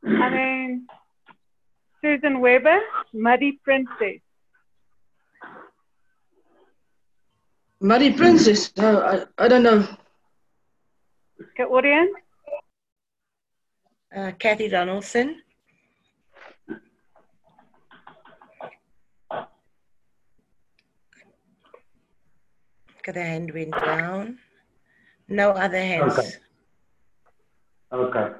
And 0.02 0.34
then 0.34 0.86
Susan 2.02 2.40
Weber, 2.40 2.80
Muddy 3.14 3.60
Princess. 3.62 4.20
Muddy 7.80 8.12
Princess. 8.12 8.72
No, 8.76 9.02
I, 9.02 9.44
I 9.44 9.46
don't 9.46 9.62
know. 9.62 9.86
Okay, 11.40 11.64
audience. 11.64 12.10
Uh, 14.16 14.32
Kathy 14.38 14.68
Donaldson. 14.68 15.42
Okay, 22.98 23.12
the 23.12 23.22
hand 23.22 23.52
went 23.52 23.72
down. 23.72 24.38
No 25.28 25.50
other 25.50 25.78
hands. 25.78 26.18
Okay. 26.18 26.32
okay. 27.92 28.34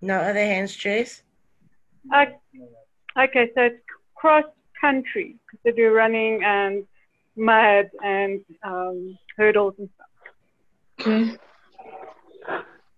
No 0.00 0.16
other 0.16 0.44
hands, 0.44 0.76
Trace. 0.76 1.22
Uh, 2.12 2.26
okay, 3.18 3.50
so 3.54 3.62
it's 3.62 3.82
cross 4.14 4.44
country 4.80 5.36
because 5.46 5.60
they 5.64 5.72
do 5.72 5.90
running 5.90 6.42
and 6.44 6.84
mud 7.38 7.90
and 8.02 8.40
um, 8.62 9.18
hurdles 9.36 9.74
and 9.78 9.88
stuff. 9.94 10.06
Okay. 11.00 11.36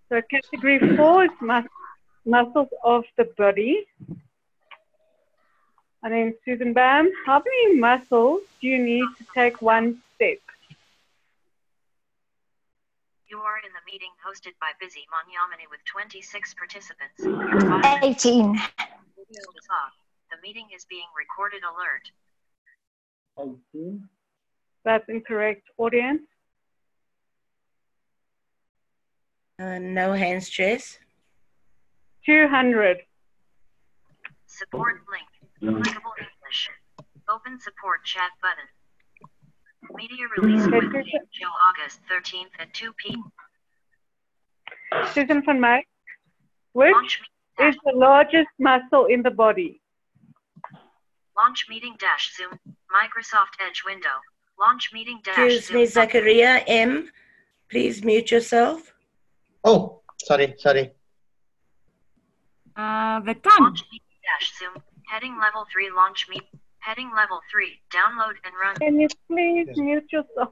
So 0.09 0.21
category 0.29 0.97
four 0.97 1.25
is 1.25 1.31
mus- 1.41 1.67
muscles 2.27 2.69
of 2.85 3.05
the 3.17 3.25
body. 3.37 3.87
And 6.03 6.13
then 6.15 6.35
Susan 6.45 6.73
Bam, 6.73 7.11
how 7.27 7.43
many 7.45 7.79
muscles 7.79 8.41
do 8.61 8.69
you 8.69 8.83
need 8.83 9.05
to 9.19 9.25
take 9.35 9.61
one 9.61 10.01
step? 10.17 10.39
You 13.29 13.39
are 13.39 13.59
in 13.59 13.71
the 13.71 13.85
meeting 13.87 14.11
hosted 14.27 14.59
by 14.61 14.73
Busy 14.81 15.07
Manyamani 15.13 15.71
with 15.71 15.81
26 15.85 16.55
participants. 16.55 17.23
Your 17.23 17.61
five 17.61 18.01
minutes 18.01 18.27
18. 18.27 18.59
The 20.31 20.37
meeting 20.43 20.67
is 20.75 20.85
being 20.87 21.07
recorded 21.17 21.63
alert. 21.63 22.11
18. 23.75 24.09
That's 24.85 25.09
incorrect. 25.09 25.63
Audience? 25.79 26.23
Uh, 29.61 29.79
no 29.79 30.13
hands, 30.15 30.49
Jess. 30.49 30.99
200. 32.25 32.99
Support 34.47 35.01
link. 35.11 35.29
Clickable 35.63 36.17
English. 36.19 36.71
Open 37.29 37.61
support 37.61 38.05
chat 38.05 38.31
button. 38.41 38.69
Media 39.95 40.27
release 40.37 40.65
with 40.67 40.93
Joe 40.93 41.55
August 41.69 42.01
13th 42.11 42.51
at 42.59 42.73
2 42.73 42.93
p.m. 42.95 43.25
Susan 45.13 45.43
van 45.45 45.61
Meij, 45.61 45.83
which 46.73 47.21
is 47.61 47.77
the 47.85 47.93
largest 47.95 48.49
muscle 48.59 49.07
in 49.07 49.23
the 49.23 49.31
body? 49.31 49.81
Launch 51.37 51.67
meeting 51.69 51.97
dash 51.99 52.35
Zoom. 52.37 52.59
Microsoft 52.91 53.55
Edge 53.67 53.83
window. 53.87 54.17
Launch 54.61 54.91
meeting 54.93 55.21
dash 55.25 55.39
Excuse 55.39 55.67
Zoom. 55.69 55.77
me, 55.79 55.87
Zachariah 55.87 56.63
M. 56.67 57.11
Please 57.71 58.05
mute 58.05 58.31
yourself. 58.31 58.93
Oh, 59.65 60.01
sorry, 60.23 60.55
sorry. 60.59 60.91
Uh, 62.77 63.21
the 63.21 63.35
tongue. 63.35 63.61
Launch 63.61 63.85
meeting 63.91 64.21
dash 64.29 64.53
Zoom. 64.59 64.83
Heading 65.09 65.39
level 65.41 65.67
3 65.73 65.91
launch 65.97 66.27
meet. 66.29 66.43
Heading 66.81 67.11
level 67.17 67.41
3. 67.51 67.81
Download 67.91 68.35
and 68.45 68.55
run. 68.63 68.77
Can 68.77 69.01
you 69.01 69.09
please 69.29 69.69
mute 69.77 70.05
yourself? 70.13 70.51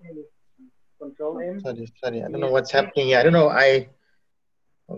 Control 1.01 1.38
M. 1.40 1.61
Sorry, 1.61 1.87
sorry. 2.03 2.23
I 2.23 2.29
don't 2.29 2.40
know 2.40 2.51
what's 2.51 2.73
happening 2.73 3.09
here. 3.09 3.18
I 3.18 3.23
don't 3.23 3.33
know. 3.33 3.51
I. 3.51 3.88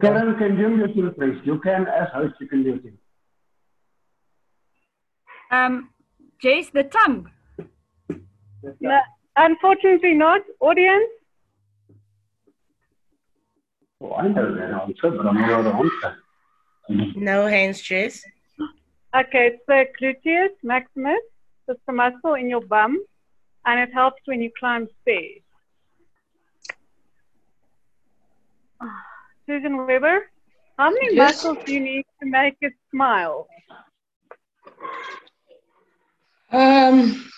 Karen, 0.00 0.36
can 0.38 0.56
you 0.56 0.68
mute 0.68 0.90
him, 0.96 1.12
please? 1.14 1.36
You 1.44 1.58
can, 1.58 1.86
as 1.88 2.08
host, 2.14 2.34
you 2.40 2.46
can 2.46 2.62
mute 2.62 2.84
him. 2.84 2.98
Um, 5.50 5.90
Jess, 6.40 6.70
the 6.72 6.84
tongue. 6.84 7.28
No, 8.80 8.98
unfortunately 9.36 10.14
not. 10.14 10.42
Audience? 10.60 11.10
Oh, 14.00 14.12
I 14.14 14.28
know 14.28 14.54
that 14.54 14.70
answer, 14.82 15.10
but 15.10 15.26
I'm 15.26 15.40
not 15.40 15.62
the 15.62 15.74
answer. 15.74 16.16
No 17.16 17.46
hands, 17.46 17.80
Jess. 17.80 18.22
Okay, 19.14 19.48
it's 19.52 19.62
the 19.66 19.84
gluteus 20.00 20.54
maximus. 20.62 21.20
It's 21.68 21.80
the 21.86 21.92
muscle 21.92 22.34
in 22.34 22.48
your 22.48 22.60
bum, 22.60 22.98
and 23.66 23.80
it 23.80 23.92
helps 23.92 24.20
when 24.26 24.40
you 24.40 24.50
climb 24.58 24.88
stairs. 25.02 25.42
Susan 29.46 29.76
Weber, 29.76 30.30
how 30.78 30.90
many 30.90 31.14
Yes. 31.14 31.42
muscles 31.42 31.58
do 31.66 31.72
you 31.72 31.80
need 31.80 32.04
to 32.20 32.26
make 32.28 32.56
it 32.60 32.72
smile? 32.90 33.46
Um, 36.52 37.30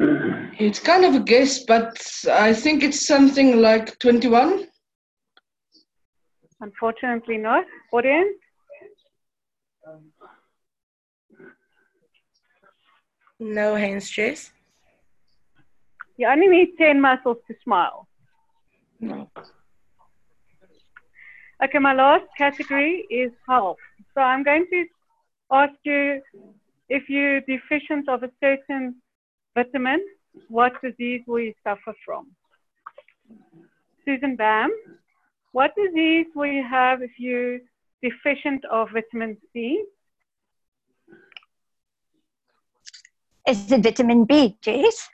it's 0.00 0.78
kind 0.78 1.04
of 1.04 1.14
a 1.14 1.20
guess, 1.20 1.64
but 1.64 2.00
I 2.30 2.54
think 2.54 2.82
it's 2.82 3.06
something 3.06 3.60
like 3.60 3.98
21. 3.98 4.66
Unfortunately 6.60 7.36
not. 7.36 7.64
Audience? 7.92 8.36
No 13.38 13.74
hands, 13.74 14.10
Jess. 14.10 14.52
You 16.16 16.28
only 16.28 16.48
need 16.48 16.76
10 16.78 17.00
muscles 17.00 17.38
to 17.48 17.54
smile. 17.64 18.06
No. 19.00 19.30
Okay, 21.62 21.78
my 21.78 21.92
last 21.92 22.24
category 22.36 23.06
is 23.10 23.32
health. 23.48 23.78
So 24.14 24.20
I'm 24.20 24.42
going 24.42 24.66
to 24.70 24.84
ask 25.52 25.72
you 25.84 26.22
if 26.88 27.08
you're 27.08 27.40
deficient 27.42 28.08
of 28.08 28.22
a 28.22 28.30
certain 28.40 28.96
vitamin, 29.54 30.00
what 30.48 30.72
disease 30.82 31.22
will 31.26 31.40
you 31.40 31.54
suffer 31.64 31.94
from? 32.04 32.28
Susan 34.04 34.36
Bam, 34.36 34.70
what 35.52 35.72
disease 35.76 36.26
will 36.34 36.46
you 36.46 36.64
have 36.68 37.02
if 37.02 37.12
you're 37.18 37.58
deficient 38.02 38.64
of 38.66 38.88
vitamin 38.92 39.36
C? 39.52 39.84
Is 43.46 43.72
it 43.72 43.82
vitamin 43.82 44.24
B, 44.24 44.56
Jess? 44.62 45.08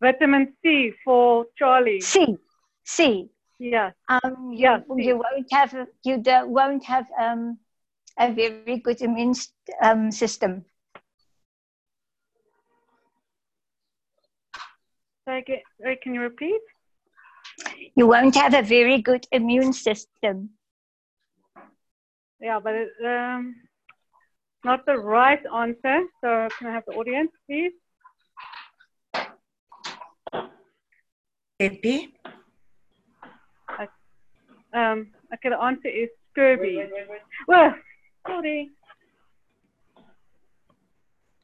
Vitamin 0.00 0.54
C 0.62 0.92
for 1.04 1.46
Charlie. 1.56 2.00
C. 2.00 2.36
C. 2.84 3.28
Yeah. 3.58 3.90
Um, 4.08 4.52
you, 4.52 4.58
Yeah, 4.60 4.80
you 4.96 5.16
won't 5.16 5.52
have 5.52 5.74
you 6.04 6.22
won't 6.46 6.84
have 6.84 7.06
um, 7.20 7.58
a 8.18 8.32
very 8.32 8.78
good 8.78 9.02
immune 9.02 9.34
um, 9.82 10.12
system. 10.12 10.64
Say 15.28 15.38
again- 15.40 15.62
uh, 15.86 15.94
Can 16.02 16.14
you 16.14 16.22
repeat? 16.22 16.62
You 17.94 18.06
won't 18.06 18.34
have 18.34 18.54
a 18.54 18.62
very 18.62 19.02
good 19.02 19.26
immune 19.30 19.74
system. 19.74 20.50
Yeah, 22.40 22.58
but 22.60 22.74
it, 22.74 22.88
um, 23.04 23.56
not 24.64 24.86
the 24.86 24.96
right 24.96 25.44
answer. 25.54 25.98
So 26.22 26.48
can 26.56 26.68
I 26.68 26.72
have 26.72 26.84
the 26.86 26.94
audience, 26.94 27.30
please? 27.46 27.72
Epi. 31.60 32.14
Um, 34.72 35.12
okay, 35.34 35.50
the 35.50 35.60
answer 35.60 35.88
is 35.88 36.08
scurvy. 36.30 36.88
Well, 37.46 37.74
sorry. 38.26 38.70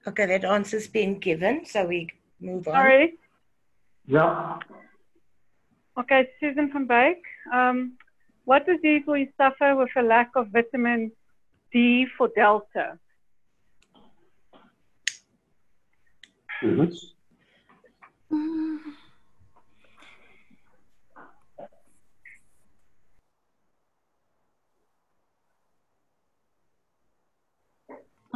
Okay, 0.06 0.26
that 0.26 0.44
answer's 0.44 0.88
been 0.88 1.18
given, 1.18 1.66
so 1.66 1.84
we 1.86 2.08
move 2.40 2.66
on. 2.68 2.74
Sorry. 2.74 3.18
Yeah. 4.06 4.58
Okay, 5.98 6.28
Susan 6.40 6.70
van 6.72 6.86
Beek. 6.86 7.22
Um, 7.52 7.96
what 8.44 8.66
disease 8.66 9.02
will 9.06 9.16
you 9.16 9.28
suffer 9.36 9.74
with 9.76 9.90
a 9.96 10.02
lack 10.02 10.30
of 10.36 10.48
vitamin 10.48 11.12
D 11.72 12.06
for 12.18 12.28
Delta? 12.34 12.98
Mhm. 16.62 16.92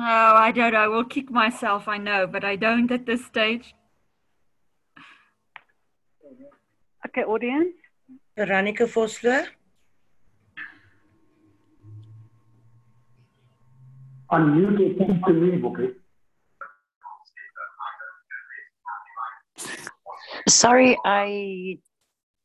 Oh, 0.01 0.35
I 0.37 0.53
don't 0.53 0.73
know. 0.73 0.79
I 0.79 0.87
will 0.87 1.05
kick 1.05 1.29
myself, 1.31 1.89
I 1.89 1.99
know, 1.99 2.27
but 2.27 2.45
I 2.45 2.55
don't 2.55 2.91
at 2.93 3.05
this 3.05 3.25
stage. 3.27 3.75
Okay, 7.07 7.25
audience. 7.25 7.75
Veronica 8.37 8.85
Vosloo. 8.85 9.47
Unmute 14.31 14.99
your 14.99 15.07
phone 15.07 15.23
to 15.27 15.33
me, 15.33 15.57
Bookie. 15.57 15.95
Sorry, 20.49 20.97
I 21.05 21.79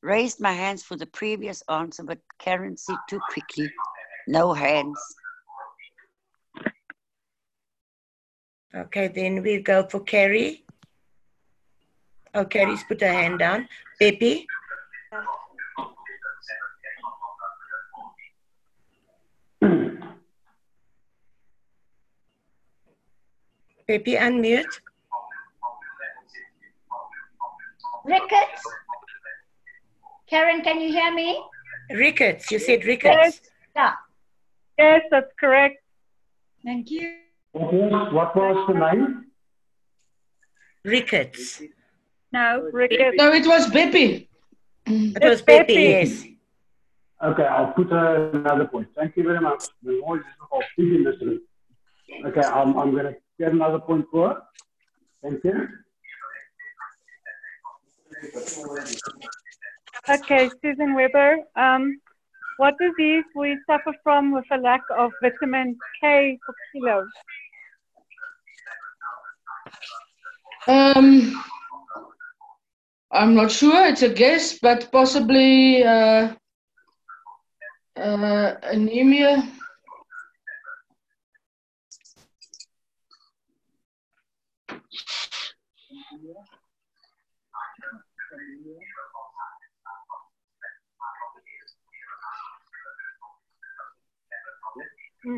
raised 0.01 0.39
my 0.39 0.53
hands 0.53 0.83
for 0.83 0.95
the 0.95 1.05
previous 1.05 1.61
answer, 1.69 2.03
but 2.03 2.19
Karen 2.39 2.77
said 2.77 2.97
too 3.09 3.19
quickly. 3.31 3.71
No 4.27 4.53
hands. 4.53 4.99
Okay, 8.75 9.07
then 9.09 9.43
we 9.43 9.61
go 9.61 9.83
for 9.87 9.99
Carrie. 9.99 10.62
Oh, 12.35 12.45
Carrie's 12.45 12.83
put 12.83 12.99
her 13.01 13.07
hand 13.11 13.39
down. 13.39 13.67
Pepe. 13.99 14.47
Pepe, 23.87 24.15
unmute. 24.15 24.79
Rickets? 28.05 28.63
Karen, 30.27 30.61
can 30.63 30.81
you 30.81 30.89
hear 30.89 31.13
me? 31.13 31.39
Rickets. 31.91 32.49
You 32.49 32.57
said 32.57 32.85
rickets. 32.85 33.41
Yeah. 33.75 33.93
Yes, 34.79 35.01
that's 35.11 35.31
correct. 35.39 35.77
Thank 36.65 36.89
you. 36.89 37.17
What 37.51 37.73
was, 37.73 38.13
what 38.13 38.35
was 38.35 38.67
the 38.67 38.73
name? 38.73 39.25
Rickets. 40.83 41.61
No, 42.33 42.69
Rickets. 42.73 43.15
No, 43.17 43.31
it 43.31 43.45
was 43.45 43.67
Beppy. 43.67 44.27
It 44.87 45.23
was 45.23 45.41
Pepe, 45.43 45.73
yes. 45.73 46.25
Okay, 47.23 47.43
I'll 47.43 47.71
put 47.71 47.91
uh, 47.93 48.31
another 48.33 48.65
point. 48.65 48.87
Thank 48.95 49.15
you 49.15 49.23
very 49.23 49.39
much. 49.39 49.63
The 49.83 50.01
noise 50.05 50.19
is 50.19 50.25
of 50.51 50.63
people 50.75 51.11
listening. 51.11 51.39
Okay, 52.25 52.41
I'm, 52.41 52.77
I'm 52.77 52.91
going 52.91 53.05
to 53.05 53.15
get 53.39 53.53
another 53.53 53.79
point 53.79 54.05
for 54.11 54.29
her. 54.29 54.41
Thank 55.21 55.43
you. 55.43 55.69
Okay, 60.09 60.49
Susan 60.61 60.95
Weber. 60.95 61.37
Um, 61.55 62.01
what 62.57 62.75
disease 62.79 63.23
will 63.35 63.45
you 63.45 63.59
suffer 63.67 63.93
from 64.03 64.31
with 64.31 64.45
a 64.51 64.57
lack 64.57 64.83
of 64.89 65.13
vitamin 65.21 65.79
K 66.01 66.39
for 66.45 66.55
kilo? 66.71 67.07
Um, 70.67 71.43
I'm 73.13 73.35
not 73.35 73.51
sure. 73.51 73.85
It's 73.87 74.01
a 74.01 74.09
guess, 74.09 74.57
but 74.59 74.91
possibly 74.91 75.83
uh, 75.83 76.33
uh, 77.95 78.55
anemia. 78.63 79.47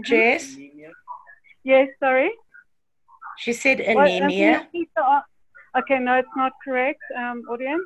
Jess? 0.01 0.57
Yes, 1.63 1.89
sorry. 1.99 2.31
She 3.38 3.53
said 3.53 3.79
What, 3.79 3.88
can 3.88 3.95
you 3.97 4.25
anemia. 4.25 4.59
repeat 4.59 4.89
the 4.95 5.01
a- 5.03 5.25
Okay, 5.77 5.99
no, 5.99 6.15
it's 6.15 6.35
not 6.38 6.53
correct. 6.63 7.01
Um, 7.17 7.43
audience. 7.51 7.83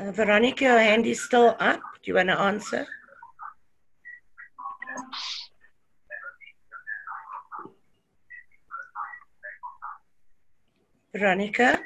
Uh, 0.00 0.10
Veronica, 0.12 0.64
your 0.64 0.78
hand 0.78 1.06
is 1.06 1.22
still 1.22 1.54
up. 1.60 1.80
Do 2.02 2.10
you 2.10 2.14
want 2.14 2.28
to 2.28 2.40
answer? 2.40 2.86
Veronica? 11.14 11.78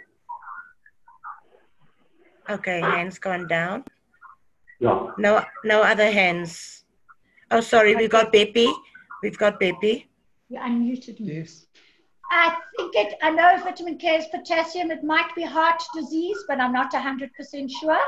Okay, 2.49 2.81
hands 2.81 3.18
gone 3.18 3.47
down. 3.49 3.85
Yeah. 4.81 5.11
No, 5.18 5.44
no 5.64 5.83
other 5.83 6.11
hands. 6.11 6.85
Oh, 7.51 7.61
sorry, 7.61 7.97
we've 7.97 8.09
got 8.09 8.33
Beppy. 8.33 8.73
We've 9.23 9.37
got 9.37 9.61
Beppy. 9.61 10.07
You 10.49 10.61
unmuted 10.61 11.21
me. 11.21 11.42
Yes. 11.42 11.66
I 12.31 12.57
think 12.77 12.95
it, 12.95 13.14
I 13.23 13.31
know 13.31 13.59
vitamin 13.62 13.97
K 13.97 14.17
is 14.17 14.27
potassium. 14.27 14.91
It 14.91 15.03
might 15.03 15.35
be 15.35 15.43
heart 15.43 15.83
disease, 15.95 16.45
but 16.47 16.61
I'm 16.61 16.73
not 16.73 16.93
100% 16.93 17.71
sure. 17.71 17.99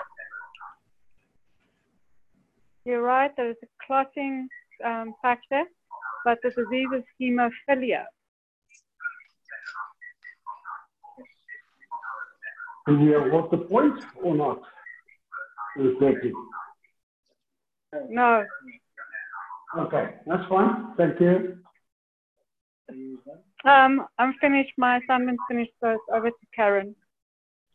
You're 2.84 3.02
right. 3.02 3.34
There 3.36 3.50
is 3.50 3.56
a 3.62 3.66
clotting 3.86 4.48
um, 4.84 5.14
factor, 5.22 5.64
but 6.24 6.38
the 6.42 6.50
disease 6.50 6.90
is 6.92 7.04
hemophilia. 7.20 8.04
Do 12.86 12.98
you 12.98 13.16
award 13.16 13.50
the 13.50 13.58
point 13.58 14.02
or 14.22 14.34
not? 14.34 14.62
Exactly. 15.78 16.36
No. 18.08 18.46
Okay, 19.78 20.14
that's 20.26 20.48
fine. 20.48 20.94
Thank 20.96 21.20
you. 21.20 21.58
Um, 23.64 24.06
I'm 24.18 24.34
finished. 24.40 24.72
My 24.78 24.98
assignment's 24.98 25.42
finished, 25.48 25.72
so 25.80 25.90
it's 25.90 26.02
over 26.12 26.30
to 26.30 26.46
Karen. 26.54 26.94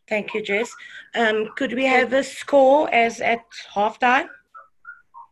Thank 0.08 0.34
you, 0.34 0.42
Jess. 0.42 0.72
Um, 1.16 1.50
could 1.56 1.74
we 1.74 1.86
have 1.86 2.14
a 2.14 2.24
score 2.24 2.94
as 2.94 3.22
at 3.22 3.40
halftime? 3.74 4.28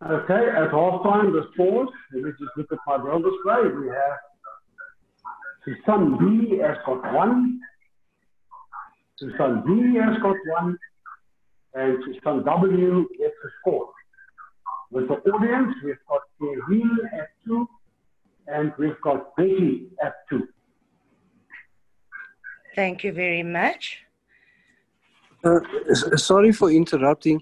Okay, 0.03 0.49
at 0.49 0.71
halftime, 0.71 1.31
the 1.31 1.47
scores, 1.53 1.89
let 2.13 2.23
me 2.23 2.31
just 2.31 2.51
look 2.57 2.71
at 2.71 2.79
my 2.85 2.97
braille 2.97 3.19
display. 3.19 3.69
We 3.79 3.87
have 3.87 4.17
Susan 5.63 6.17
B 6.17 6.57
has 6.57 6.77
got 6.85 7.13
one, 7.13 7.59
Susan 9.17 9.63
B 9.65 9.97
has 9.97 10.21
got 10.21 10.35
one, 10.47 10.77
and 11.75 11.97
Susan 12.05 12.43
W 12.43 13.07
gets 13.17 13.33
a 13.45 13.49
score. 13.61 13.89
With 14.91 15.07
the 15.07 15.15
audience, 15.31 15.73
we've 15.85 15.95
got 16.09 16.21
Kevin 16.37 16.99
at 17.17 17.29
two, 17.45 17.67
and 18.47 18.73
we've 18.77 18.99
got 19.01 19.36
Betty 19.36 19.88
at 20.03 20.13
two. 20.29 20.47
Thank 22.75 23.03
you 23.03 23.13
very 23.13 23.43
much. 23.43 23.99
Uh, 25.43 25.60
sorry 26.15 26.51
for 26.51 26.71
interrupting. 26.71 27.41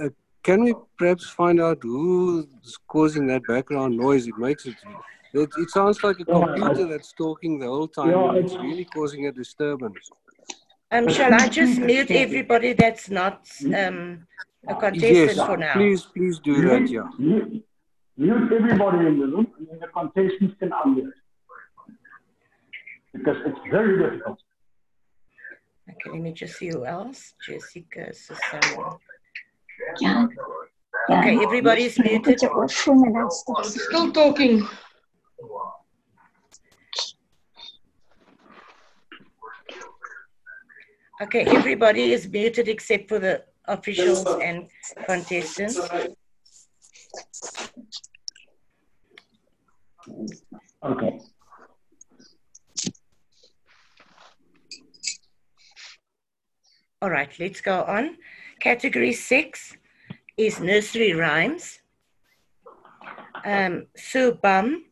Uh, 0.00 0.08
can 0.42 0.64
we 0.64 0.74
perhaps 0.98 1.28
find 1.28 1.60
out 1.60 1.78
who's 1.82 2.46
causing 2.88 3.26
that 3.26 3.42
background 3.46 3.96
noise? 3.96 4.26
It 4.26 4.38
makes 4.38 4.66
it. 4.66 4.76
It, 5.34 5.48
it 5.58 5.70
sounds 5.70 6.02
like 6.02 6.20
a 6.20 6.24
computer 6.24 6.86
that's 6.86 7.12
talking 7.12 7.58
the 7.58 7.66
whole 7.66 7.88
time. 7.88 8.10
Yeah, 8.10 8.32
it's 8.34 8.52
it's- 8.52 8.62
really 8.62 8.84
causing 8.84 9.26
a 9.26 9.32
disturbance. 9.32 10.10
Um, 10.90 11.08
shall 11.08 11.32
I 11.32 11.48
just 11.48 11.78
mute 11.80 12.10
everybody 12.10 12.74
that's 12.74 13.08
not 13.08 13.48
um, 13.74 14.26
a 14.68 14.74
contestant 14.74 15.36
Yes, 15.36 15.46
for 15.46 15.56
now? 15.56 15.72
please, 15.72 16.02
please 16.02 16.38
do 16.38 16.60
that. 16.68 16.86
Yeah. 16.86 17.08
Mute, 18.16 18.38
mute 18.38 18.52
everybody 18.52 19.06
in 19.06 19.18
the 19.18 19.26
room, 19.26 19.46
and 19.58 19.68
then 19.68 19.78
the 19.80 19.88
contestants 19.88 20.54
can 20.58 20.70
unmute. 20.70 21.12
Because 23.12 23.36
it's 23.46 23.58
very 23.70 23.98
difficult. 24.02 24.38
Okay, 25.90 26.10
let 26.10 26.20
me 26.20 26.32
just 26.32 26.56
see 26.56 26.68
who 26.68 26.84
else. 26.84 27.34
Jessica, 27.46 28.12
Susanna. 28.14 28.98
Yeah. 30.00 30.26
Okay, 31.10 31.42
everybody's 31.42 31.98
muted. 31.98 32.38
Still 32.38 34.12
talking. 34.12 34.66
Okay, 41.22 41.44
everybody 41.44 42.12
is 42.12 42.28
muted 42.28 42.68
except 42.68 43.08
for 43.08 43.18
the 43.18 43.44
officials 43.66 44.26
and 44.42 44.68
contestants. 45.06 45.78
Okay. 50.82 51.20
All 57.00 57.10
right, 57.10 57.30
let's 57.38 57.60
go 57.60 57.82
on. 57.82 58.16
Category 58.60 59.12
six 59.12 59.76
is 60.36 60.60
nursery 60.60 61.14
rhymes. 61.14 61.78
Um, 63.44 63.86
Sue 63.96 64.38
Bum. 64.40 64.84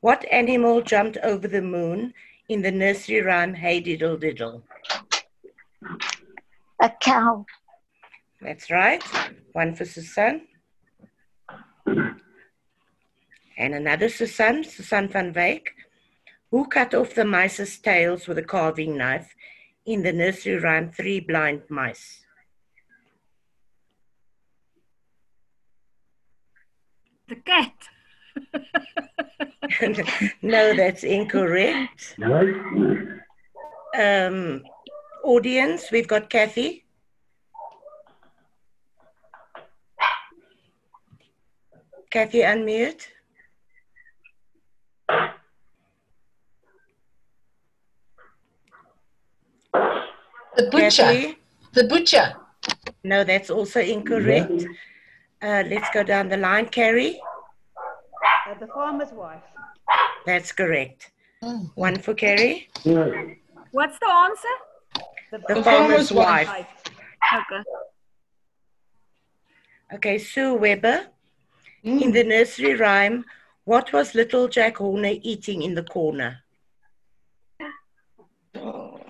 What 0.00 0.24
animal 0.32 0.82
jumped 0.82 1.16
over 1.22 1.48
the 1.48 1.62
moon 1.62 2.12
in 2.48 2.62
the 2.62 2.70
nursery 2.70 3.22
rhyme 3.22 3.54
Hey 3.54 3.80
Diddle 3.80 4.16
Diddle? 4.16 4.62
A 6.82 6.90
cow. 7.00 7.46
That's 8.40 8.70
right. 8.70 9.02
One 9.52 9.74
for 9.74 9.84
Susan. 9.84 10.46
And 13.56 13.74
another 13.74 14.08
Susan, 14.08 14.64
Susan 14.64 15.08
van 15.08 15.32
Wyk. 15.32 15.68
Who 16.50 16.66
cut 16.66 16.94
off 16.94 17.14
the 17.14 17.24
mice's 17.24 17.78
tails 17.78 18.28
with 18.28 18.38
a 18.38 18.42
carving 18.42 18.96
knife 18.96 19.34
in 19.84 20.02
the 20.02 20.12
nursery 20.12 20.58
rhyme 20.58 20.92
Three 20.92 21.20
Blind 21.20 21.62
Mice? 21.68 22.24
The 27.28 27.36
cat. 27.36 27.72
no, 30.42 30.76
that's 30.76 31.02
incorrect. 31.02 32.14
Um, 33.98 34.62
audience, 35.24 35.90
we've 35.90 36.06
got 36.06 36.30
Kathy. 36.30 36.84
Kathy, 42.10 42.42
unmute. 42.42 43.08
The 50.56 50.68
butcher. 50.70 51.02
Kathy? 51.02 51.38
The 51.72 51.84
butcher. 51.84 52.34
No, 53.04 53.24
that's 53.24 53.50
also 53.50 53.80
incorrect. 53.80 54.64
Uh, 55.42 55.62
let's 55.68 55.88
go 55.92 56.02
down 56.02 56.28
the 56.28 56.36
line. 56.36 56.66
Carrie, 56.66 57.20
Uh, 58.48 58.54
the 58.58 58.66
farmer's 58.68 59.12
wife. 59.12 59.42
that's 60.24 60.52
correct. 60.52 61.10
One 61.74 61.98
for 61.98 62.14
Carrie. 62.14 62.68
What's 63.72 63.98
the 63.98 64.08
answer? 64.08 64.54
The 65.48 65.62
farmer's 65.62 66.10
wife. 66.12 66.48
Okay. 67.34 67.62
Okay, 69.94 70.18
Sue 70.18 70.54
Weber. 70.54 71.06
In 71.84 72.10
the 72.10 72.24
nursery 72.24 72.74
rhyme, 72.74 73.24
what 73.64 73.92
was 73.92 74.14
little 74.14 74.48
Jack 74.48 74.78
Horner 74.78 75.12
eating 75.22 75.62
in 75.62 75.74
the 75.74 75.84
corner? 75.84 76.38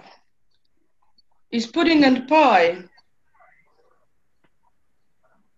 He's 1.56 1.66
pudding 1.66 2.04
and 2.04 2.28
pie. 2.28 2.84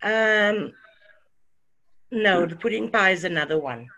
Um, 0.01 0.73
no, 2.13 2.47
the 2.47 2.55
pudding 2.55 2.89
pie 2.89 3.11
is 3.11 3.25
another 3.25 3.59
one. 3.59 3.89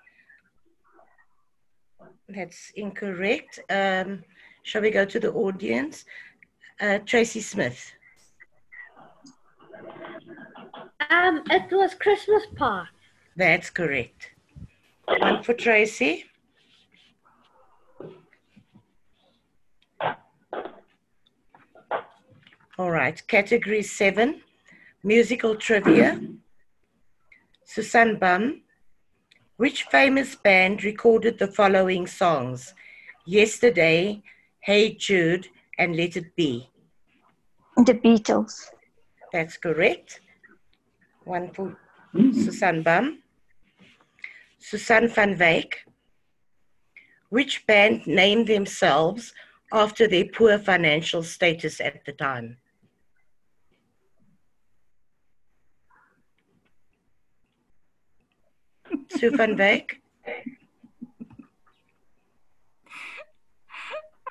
That's 2.27 2.73
incorrect. 2.75 3.61
Um, 3.69 4.25
shall 4.63 4.81
we 4.81 4.91
go 4.91 5.05
to 5.05 5.21
the 5.21 5.31
audience? 5.31 6.07
Uh, 6.81 7.01
Tracy 7.05 7.43
Smith. 7.43 7.93
Um, 11.11 11.43
it 11.51 11.71
was 11.71 11.93
Christmas 11.93 12.45
pie. 12.57 12.87
That's 13.37 13.69
correct. 13.69 14.31
One 15.05 15.43
for 15.43 15.53
Tracy. 15.53 16.30
All 22.81 22.91
right. 22.91 23.21
Category 23.29 23.83
seven, 23.83 24.41
musical 25.05 25.55
trivia. 25.55 26.19
Susan 27.67 28.17
Bum. 28.17 28.63
Which 29.59 29.83
famous 29.83 30.35
band 30.35 30.83
recorded 30.83 31.39
the 31.39 31.49
following 31.49 32.07
songs? 32.07 32.73
Yesterday, 33.27 34.23
Hey 34.61 34.95
Jude, 34.95 35.49
and 35.79 35.95
Let 35.95 36.17
It 36.17 36.35
Be. 36.37 36.71
The 37.77 37.93
Beatles. 37.93 38.71
That's 39.31 39.59
correct. 39.59 40.23
One 41.25 41.53
for 41.53 41.77
hmm. 42.13 42.33
Susan 42.33 42.83
Bum. 42.83 43.19
Susan 44.59 45.07
van 45.09 45.37
Wyk. 45.37 45.75
Which 47.29 47.67
band 47.67 48.07
named 48.07 48.47
themselves 48.47 49.35
after 49.71 50.09
their 50.09 50.25
poor 50.25 50.59
financial 50.59 51.23
status 51.23 51.79
at 51.83 52.07
the 52.07 52.13
time? 52.13 52.57
Sue 59.11 59.31
van 59.37 59.57
Wyk. 59.57 60.01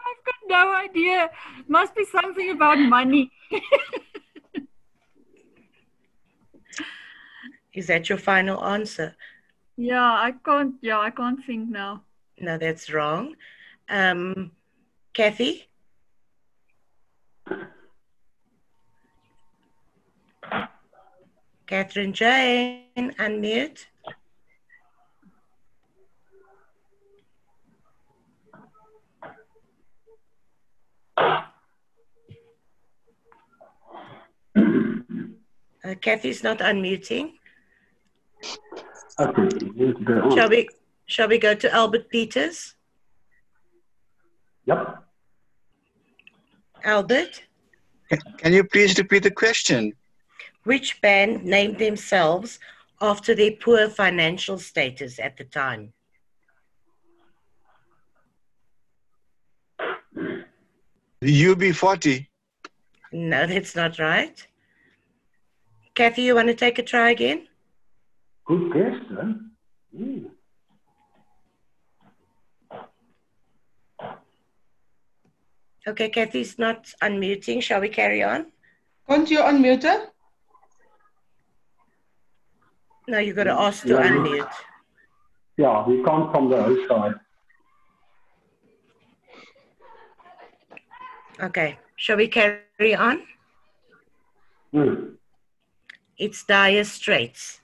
I've 0.07 0.23
got 0.25 0.35
no 0.47 0.73
idea. 0.73 1.29
Must 1.67 1.95
be 1.95 2.05
something 2.05 2.51
about 2.51 2.77
money. 2.79 3.31
Is 7.73 7.87
that 7.87 8.09
your 8.09 8.17
final 8.17 8.63
answer? 8.63 9.15
yeah, 9.77 10.11
I 10.27 10.33
can't. 10.43 10.75
Yeah, 10.81 10.99
I 10.99 11.11
can't 11.11 11.43
think 11.45 11.69
now. 11.69 12.03
No, 12.39 12.57
that's 12.57 12.91
wrong. 12.91 13.35
Um, 13.87 14.51
Kathy? 15.13 15.69
Catherine 21.67 22.13
Jane, 22.13 23.13
unmute. 23.19 23.85
Uh, 35.89 35.95
Kathy's 35.95 36.43
not 36.43 36.60
unmuting. 36.60 37.32
Okay, 39.19 39.49
let's 39.75 39.99
go 40.04 40.21
on. 40.21 40.36
Shall 40.36 40.49
we, 40.49 40.69
shall 41.08 41.28
we 41.28 41.38
go 41.39 41.56
to 41.56 41.73
Albert 41.73 42.10
Peters? 42.10 42.75
Yep. 44.65 45.04
Albert, 46.84 47.43
Can 48.38 48.54
you 48.54 48.63
please 48.63 48.97
repeat 48.97 49.23
the 49.23 49.32
question? 49.32 49.93
which 50.63 51.02
band 51.02 51.43
named 51.43 51.80
themselves 51.80 52.60
after 53.02 53.34
their 53.34 53.52
poor 53.52 53.89
financial 53.89 54.60
status 54.60 55.17
at 55.17 55.36
the 55.38 55.43
time? 55.43 55.93
The 61.21 61.43
UB40. 61.45 62.28
No, 63.12 63.47
that's 63.47 63.75
not 63.75 63.97
right. 63.97 64.45
Kathy, 65.99 66.21
you 66.21 66.35
want 66.35 66.47
to 66.47 66.53
take 66.53 66.79
a 66.79 66.83
try 66.83 67.09
again? 67.09 67.45
Good 68.45 68.71
question. 68.71 69.51
Hmm. 69.93 70.27
Okay, 75.85 76.07
Kathy's 76.07 76.57
not 76.57 76.85
unmuting. 77.03 77.62
Shall 77.62 77.81
we 77.81 77.89
carry 77.89 78.23
on? 78.23 78.45
Can't 79.09 79.29
you 79.29 79.39
unmute 79.39 79.83
her? 79.83 80.07
No, 83.09 83.17
you've 83.17 83.35
got 83.35 83.43
to 83.51 83.59
ask 83.67 83.83
to 83.83 83.89
Yeah, 83.89 84.05
you- 84.05 84.19
unmute. 84.21 84.53
Yeah, 85.57 85.85
we 85.85 86.01
come 86.05 86.31
from 86.31 86.49
the 86.49 86.55
other 86.63 86.88
side. 86.88 87.15
Okay, 91.41 91.77
shall 91.97 92.15
we 92.15 92.29
carry 92.29 92.95
on? 92.95 93.23
Hmm. 94.71 95.18
It's 96.19 96.43
Dire 96.43 96.84
Straits. 96.84 97.62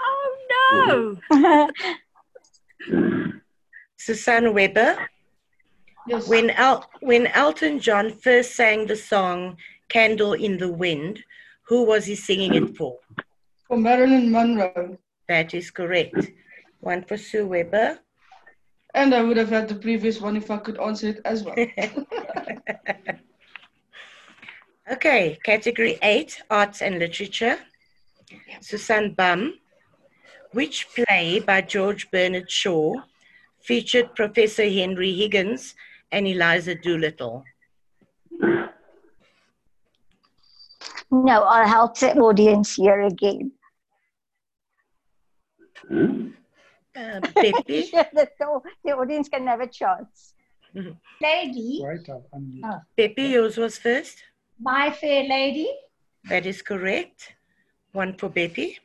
Oh 0.00 1.18
no! 1.34 1.68
Susanne 3.98 4.54
Weber. 4.54 4.96
Yes. 6.06 6.28
When, 6.28 6.50
El- 6.50 6.88
when 7.00 7.26
Elton 7.26 7.80
John 7.80 8.10
first 8.10 8.54
sang 8.54 8.86
the 8.86 8.96
song 8.96 9.56
Candle 9.88 10.34
in 10.34 10.56
the 10.56 10.72
Wind, 10.72 11.24
who 11.66 11.84
was 11.84 12.06
he 12.06 12.14
singing 12.14 12.54
it 12.54 12.76
for? 12.76 12.96
For 13.66 13.76
Marilyn 13.76 14.30
Monroe. 14.30 14.96
That 15.28 15.52
is 15.52 15.70
correct. 15.70 16.30
One 16.78 17.02
for 17.02 17.16
Sue 17.16 17.46
Weber. 17.46 17.98
And 18.94 19.14
I 19.14 19.22
would 19.22 19.36
have 19.36 19.50
had 19.50 19.68
the 19.68 19.74
previous 19.74 20.20
one 20.20 20.36
if 20.36 20.50
I 20.50 20.58
could 20.58 20.78
answer 20.80 21.08
it 21.08 21.20
as 21.24 21.42
well. 21.42 21.56
Okay, 24.90 25.38
category 25.44 25.98
eight, 26.02 26.42
arts 26.50 26.82
and 26.82 26.98
literature. 26.98 27.58
Susan 28.60 29.14
Bum. 29.14 29.54
Which 30.52 30.88
play 30.94 31.38
by 31.38 31.60
George 31.60 32.10
Bernard 32.10 32.50
Shaw 32.50 32.94
featured 33.60 34.14
Professor 34.16 34.68
Henry 34.68 35.12
Higgins 35.14 35.74
and 36.10 36.26
Eliza 36.26 36.74
Doolittle? 36.74 37.44
No, 41.12 41.42
I'll 41.42 41.68
help 41.68 41.98
the 41.98 42.14
audience 42.18 42.74
here 42.74 43.02
again. 43.02 43.52
Hmm? 45.88 46.28
Uh, 46.96 47.20
Pepe? 47.34 47.90
the, 47.92 48.28
the 48.84 48.92
audience 48.92 49.28
can 49.28 49.46
have 49.46 49.60
a 49.60 49.66
chance. 49.66 50.34
Mm-hmm. 50.74 50.90
Lady, 51.20 51.80
Right, 51.84 51.98
I've 52.00 52.40
unmuted. 52.40 52.60
Oh. 52.64 52.70
Ah. 52.72 52.80
Pepe, 52.96 53.22
yours 53.22 53.56
was 53.56 53.78
first. 53.78 54.22
my 54.60 54.90
fair 54.92 55.24
lady. 55.24 55.68
That 56.28 56.46
is 56.46 56.62
correct. 56.62 57.34
One 57.92 58.14
for 58.14 58.30
Beppy. 58.30 58.76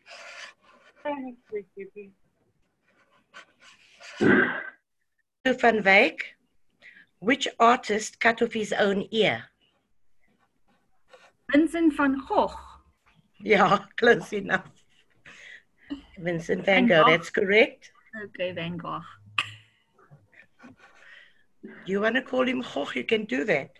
Sue 4.17 5.53
van 5.59 5.83
Wyk. 5.83 6.19
Which 7.19 7.47
artist 7.59 8.19
cut 8.19 8.41
off 8.41 8.53
his 8.53 8.73
own 8.73 9.07
ear? 9.11 9.43
Vincent 11.51 11.95
van 11.95 12.19
Gogh. 12.27 12.55
Yeah, 13.39 13.77
close 13.97 14.33
enough. 14.33 14.65
Vincent 16.17 16.65
van 16.65 16.87
Van 16.87 16.89
Gogh, 16.97 17.03
Gogh. 17.05 17.11
that's 17.11 17.29
correct. 17.29 17.91
Okay, 18.23 18.51
Van 18.53 18.77
Gogh. 18.77 19.03
You 21.85 22.01
want 22.01 22.15
to 22.15 22.21
call 22.21 22.47
him 22.47 22.61
Gogh, 22.61 22.91
you 22.95 23.03
can 23.03 23.25
do 23.25 23.43
that. 23.45 23.71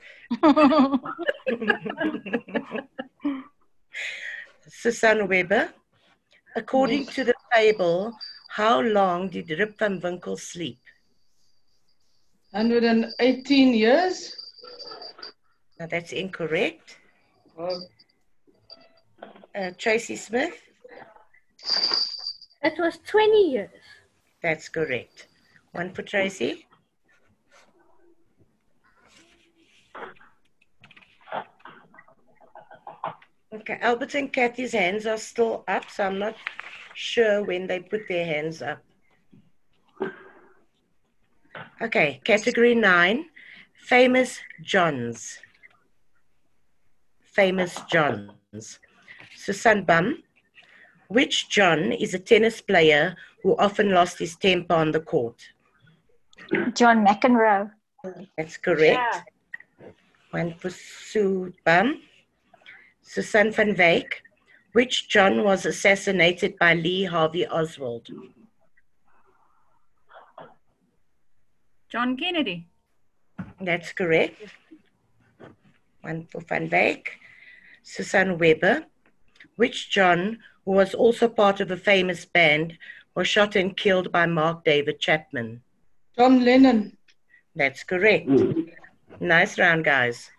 Susanne 4.67 5.27
Weber. 5.27 5.69
According 6.55 7.07
to 7.07 7.23
the 7.23 7.33
fable, 7.53 8.13
how 8.49 8.79
long 8.81 9.29
did 9.29 9.49
Rip 9.49 9.77
van 9.77 9.99
Winkle 9.99 10.37
sleep? 10.37 10.79
118 12.51 13.73
years. 13.73 14.33
Now 15.79 15.87
that's 15.87 16.11
incorrect. 16.13 16.97
Uh, 17.59 17.79
Uh, 19.55 19.71
Tracy 19.77 20.17
Smith. 20.17 20.53
It 22.61 22.73
was 22.77 22.97
20 23.07 23.51
years. 23.51 23.69
That's 24.43 24.67
correct. 24.67 25.27
One 25.71 25.93
for 25.93 26.03
Tracy. 26.03 26.67
Okay, 33.55 33.77
Albert 33.81 34.15
and 34.15 34.33
Kathy's 34.33 34.73
hands 34.73 35.05
are 35.05 35.17
still 35.17 35.63
up, 35.69 35.89
so 35.89 36.03
I'm 36.05 36.19
not 36.19 36.35
sure 36.93 37.41
when 37.41 37.67
they 37.67 37.79
put 37.79 38.05
their 38.09 38.25
hands 38.25 38.61
up. 38.61 38.83
Okay, 41.81 42.19
category 42.25 42.75
nine, 42.75 43.25
famous 43.75 44.39
Johns. 44.61 45.39
Famous 47.21 47.79
Johns. 47.89 48.79
Susan 49.35 49.83
Bum. 49.85 50.21
Which 51.07 51.49
John 51.49 51.93
is 51.93 52.13
a 52.13 52.19
tennis 52.19 52.59
player 52.59 53.15
who 53.41 53.55
often 53.57 53.91
lost 53.91 54.19
his 54.19 54.35
temper 54.35 54.73
on 54.73 54.91
the 54.91 54.99
court? 54.99 55.41
John 56.73 57.05
McEnroe. 57.05 57.71
That's 58.37 58.57
correct. 58.57 59.23
One 60.31 60.55
for 60.55 60.71
Sue 60.71 61.53
Bum. 61.63 62.01
Susan 63.05 63.51
van 63.51 63.75
Wyk. 63.75 64.21
Which 64.73 65.07
John 65.07 65.43
was 65.45 65.65
assassinated 65.65 66.57
by 66.59 66.73
Lee 66.73 67.05
Harvey 67.05 67.47
Oswald? 67.47 68.09
John 71.89 72.17
Kennedy. 72.17 72.67
That's 73.61 73.93
correct. 73.93 74.41
One 76.01 76.27
for 76.29 76.41
Van 76.41 76.69
Wyk. 76.69 77.07
Susan 77.83 78.37
Weber. 78.37 78.85
Which 79.55 79.89
John, 79.91 80.39
who 80.65 80.71
was 80.71 80.93
also 80.93 81.29
part 81.29 81.61
of 81.61 81.71
a 81.71 81.77
famous 81.77 82.25
band, 82.25 82.77
was 83.15 83.29
shot 83.29 83.55
and 83.55 83.77
killed 83.77 84.11
by 84.11 84.25
Mark 84.25 84.65
David 84.65 84.99
Chapman? 84.99 85.61
John 86.17 86.43
Lennon. 86.43 86.97
That's 87.55 87.83
correct. 87.85 88.27
Mm. 88.27 88.71
Nice 89.21 89.57
round, 89.57 89.85
guys. 89.85 90.31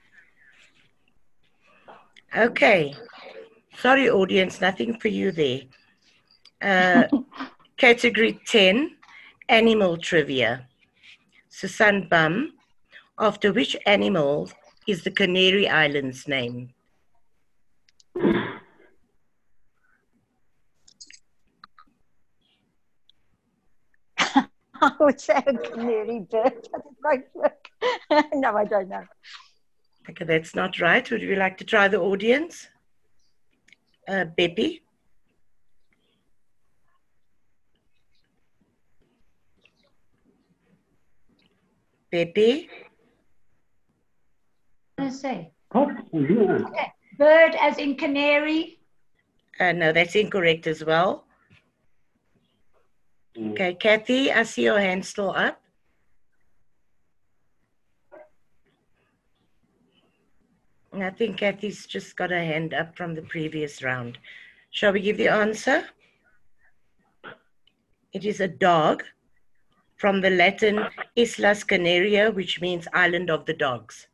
Okay. 2.35 2.95
Sorry, 3.79 4.09
audience, 4.09 4.61
nothing 4.61 4.99
for 4.99 5.09
you 5.09 5.33
there. 5.33 5.61
Uh, 6.61 7.09
category 7.77 8.41
10 8.47 8.97
Animal 9.49 9.97
Trivia. 9.99 10.66
Susan 11.49 12.09
Bum. 12.09 12.53
After 13.18 13.53
which 13.53 13.77
animal 13.87 14.51
is 14.87 15.05
the 15.05 15.11
Canary 15.11 15.68
Islands 15.68 16.29
name? 16.29 16.70
I 24.81 24.93
would 25.01 25.20
say 25.20 25.43
a 25.47 25.55
canary 25.55 26.20
bird. 26.20 26.68
but 26.70 26.81
it 26.81 26.97
won't 27.03 27.24
work. 27.35 27.68
no, 28.35 28.57
I 28.57 28.64
don't 28.64 28.89
know. 28.89 29.05
Okay, 30.09 30.25
that's 30.25 30.55
not 30.55 30.79
right. 30.81 31.11
Would 31.11 31.23
you 31.23 31.37
like 31.37 31.59
to 31.59 31.65
try 31.65 31.89
the 31.89 32.01
audience? 32.01 32.69
Uh, 34.09 34.25
Beppy? 34.39 34.83
Beppy? 42.13 42.69
I 44.99 45.09
say? 45.11 45.51
Oh, 45.75 45.91
yeah. 46.13 46.67
Okay. 46.69 46.93
Bird 47.19 47.57
as 47.61 47.79
in 47.79 47.97
canary. 47.97 48.79
Uh, 49.59 49.73
no, 49.73 49.93
that's 49.93 50.15
incorrect 50.15 50.67
as 50.67 50.85
well. 50.85 51.25
Okay, 53.39 53.75
Kathy, 53.75 54.33
I 54.33 54.45
see 54.45 54.65
your 54.65 54.81
hand 54.81 55.05
still 55.05 55.31
up. 55.31 55.61
And 60.97 61.05
I 61.05 61.11
think 61.11 61.37
Kathy's 61.37 61.85
just 61.87 62.17
got 62.17 62.31
her 62.31 62.43
hand 62.43 62.73
up 62.73 62.97
from 62.97 63.15
the 63.15 63.21
previous 63.21 63.83
round. 63.83 64.17
Shall 64.71 64.95
we 64.95 65.03
give 65.03 65.19
the 65.19 65.29
answer? 65.29 65.85
It 68.15 68.25
is 68.25 68.41
a 68.41 68.49
dog 68.49 69.03
from 69.99 70.23
the 70.23 70.31
Latin 70.31 70.87
Islas 71.15 71.65
Canaria, 71.65 72.31
which 72.31 72.63
means 72.63 72.89
island 72.95 73.29
of 73.29 73.45
the 73.45 73.53
dogs. 73.53 74.09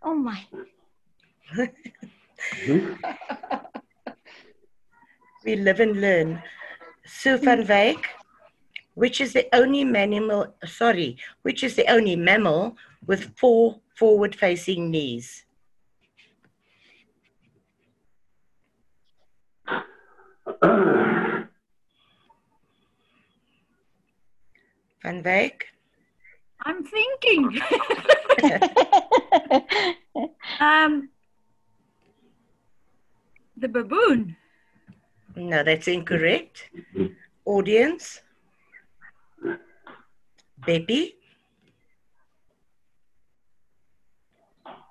Oh 0.00 0.14
my. 0.14 0.46
we 5.44 5.56
live 5.56 5.80
and 5.80 6.00
learn. 6.00 6.40
Sue 7.04 7.36
van 7.38 7.66
Wyk, 7.66 8.04
which 8.94 9.20
is 9.20 9.32
the 9.32 9.48
only 9.52 9.82
mammal, 9.82 10.54
sorry, 10.64 11.16
which 11.42 11.64
is 11.64 11.74
the 11.74 11.90
only 11.90 12.14
mammal 12.14 12.76
with 13.08 13.36
four 13.36 13.80
forward-facing 13.96 14.88
knees? 14.88 15.45
Van 25.02 25.22
Wyk? 25.22 25.62
I'm 26.64 26.84
thinking. 26.84 27.60
um, 30.60 31.08
the 33.56 33.68
baboon. 33.68 34.36
No, 35.36 35.62
that's 35.62 35.88
incorrect. 35.88 36.70
Audience? 37.44 38.20
Baby? 40.64 41.16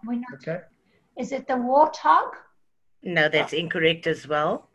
We're 0.06 0.16
not, 0.16 0.34
Okay. 0.36 0.62
is 1.18 1.32
it 1.32 1.48
the 1.48 1.56
warthog? 1.56 2.32
No, 3.02 3.28
that's 3.28 3.54
incorrect 3.54 4.06
as 4.08 4.28
well. 4.28 4.70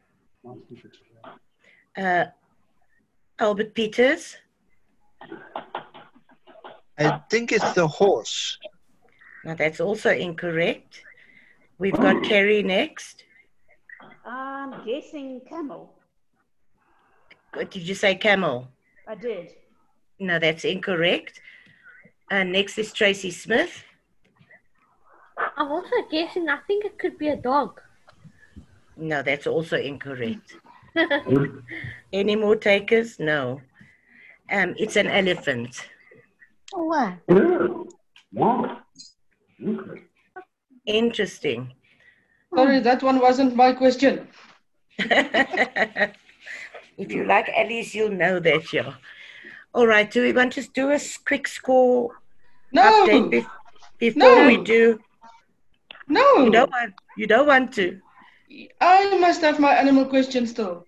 Uh, 1.96 2.24
Albert 3.38 3.74
Peters? 3.74 4.36
I 6.98 7.20
think 7.30 7.52
it's 7.52 7.72
the 7.72 7.86
horse. 7.86 8.58
Now 9.44 9.54
that's 9.54 9.80
also 9.80 10.10
incorrect. 10.10 11.02
We've 11.78 11.96
got 11.96 12.22
Kerry 12.22 12.62
next. 12.62 13.24
I'm 14.24 14.84
guessing 14.84 15.40
camel. 15.48 15.94
What 17.54 17.70
Did 17.70 17.88
you 17.88 17.94
say 17.94 18.14
camel? 18.14 18.68
I 19.08 19.14
did. 19.14 19.48
No, 20.18 20.38
that's 20.38 20.64
incorrect. 20.64 21.40
Uh, 22.30 22.44
next 22.44 22.78
is 22.78 22.92
Tracy 22.92 23.30
Smith. 23.30 23.82
I'm 25.56 25.72
also 25.72 25.96
guessing, 26.10 26.48
I 26.48 26.58
think 26.66 26.84
it 26.84 26.98
could 26.98 27.18
be 27.18 27.28
a 27.28 27.36
dog. 27.36 27.80
No, 28.96 29.22
that's 29.22 29.46
also 29.46 29.76
incorrect. 29.76 30.56
Any 32.12 32.36
more 32.36 32.56
takers? 32.56 33.18
No. 33.18 33.60
Um, 34.50 34.74
it's 34.76 34.96
an 34.96 35.06
elephant. 35.06 35.88
Wow. 36.72 37.16
Wow. 38.32 38.78
Okay. 39.64 40.02
Interesting. 40.86 41.72
Sorry, 42.54 42.80
that 42.80 43.02
one 43.02 43.20
wasn't 43.20 43.54
my 43.54 43.72
question. 43.72 44.26
if 44.98 46.12
you 46.98 47.24
like 47.24 47.48
Alice, 47.56 47.94
you'll 47.94 48.10
know 48.10 48.40
that, 48.40 48.72
yeah. 48.72 48.94
All 49.72 49.86
right, 49.86 50.10
do 50.10 50.22
we 50.22 50.32
want 50.32 50.52
to 50.54 50.62
do 50.62 50.90
a 50.90 50.98
quick 51.24 51.46
score 51.46 52.20
No. 52.72 52.82
update 52.82 53.30
bef- 53.30 53.50
before 53.98 54.46
we 54.46 54.56
do? 54.56 54.98
No. 56.08 56.44
You 56.44 56.50
don't 56.50 56.70
want. 56.70 56.94
You 57.16 57.26
don't 57.28 57.46
want 57.46 57.72
to. 57.74 58.00
I 58.80 59.16
must 59.18 59.42
have 59.42 59.60
my 59.60 59.74
animal 59.74 60.06
question 60.06 60.46
still. 60.46 60.86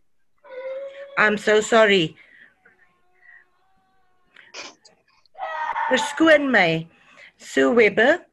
I'm 1.19 1.39
so 1.39 1.61
sorry. 1.61 2.17
Verskoon 5.91 6.51
my, 6.51 6.87
Sue 7.37 7.71
Weber, 7.71 8.25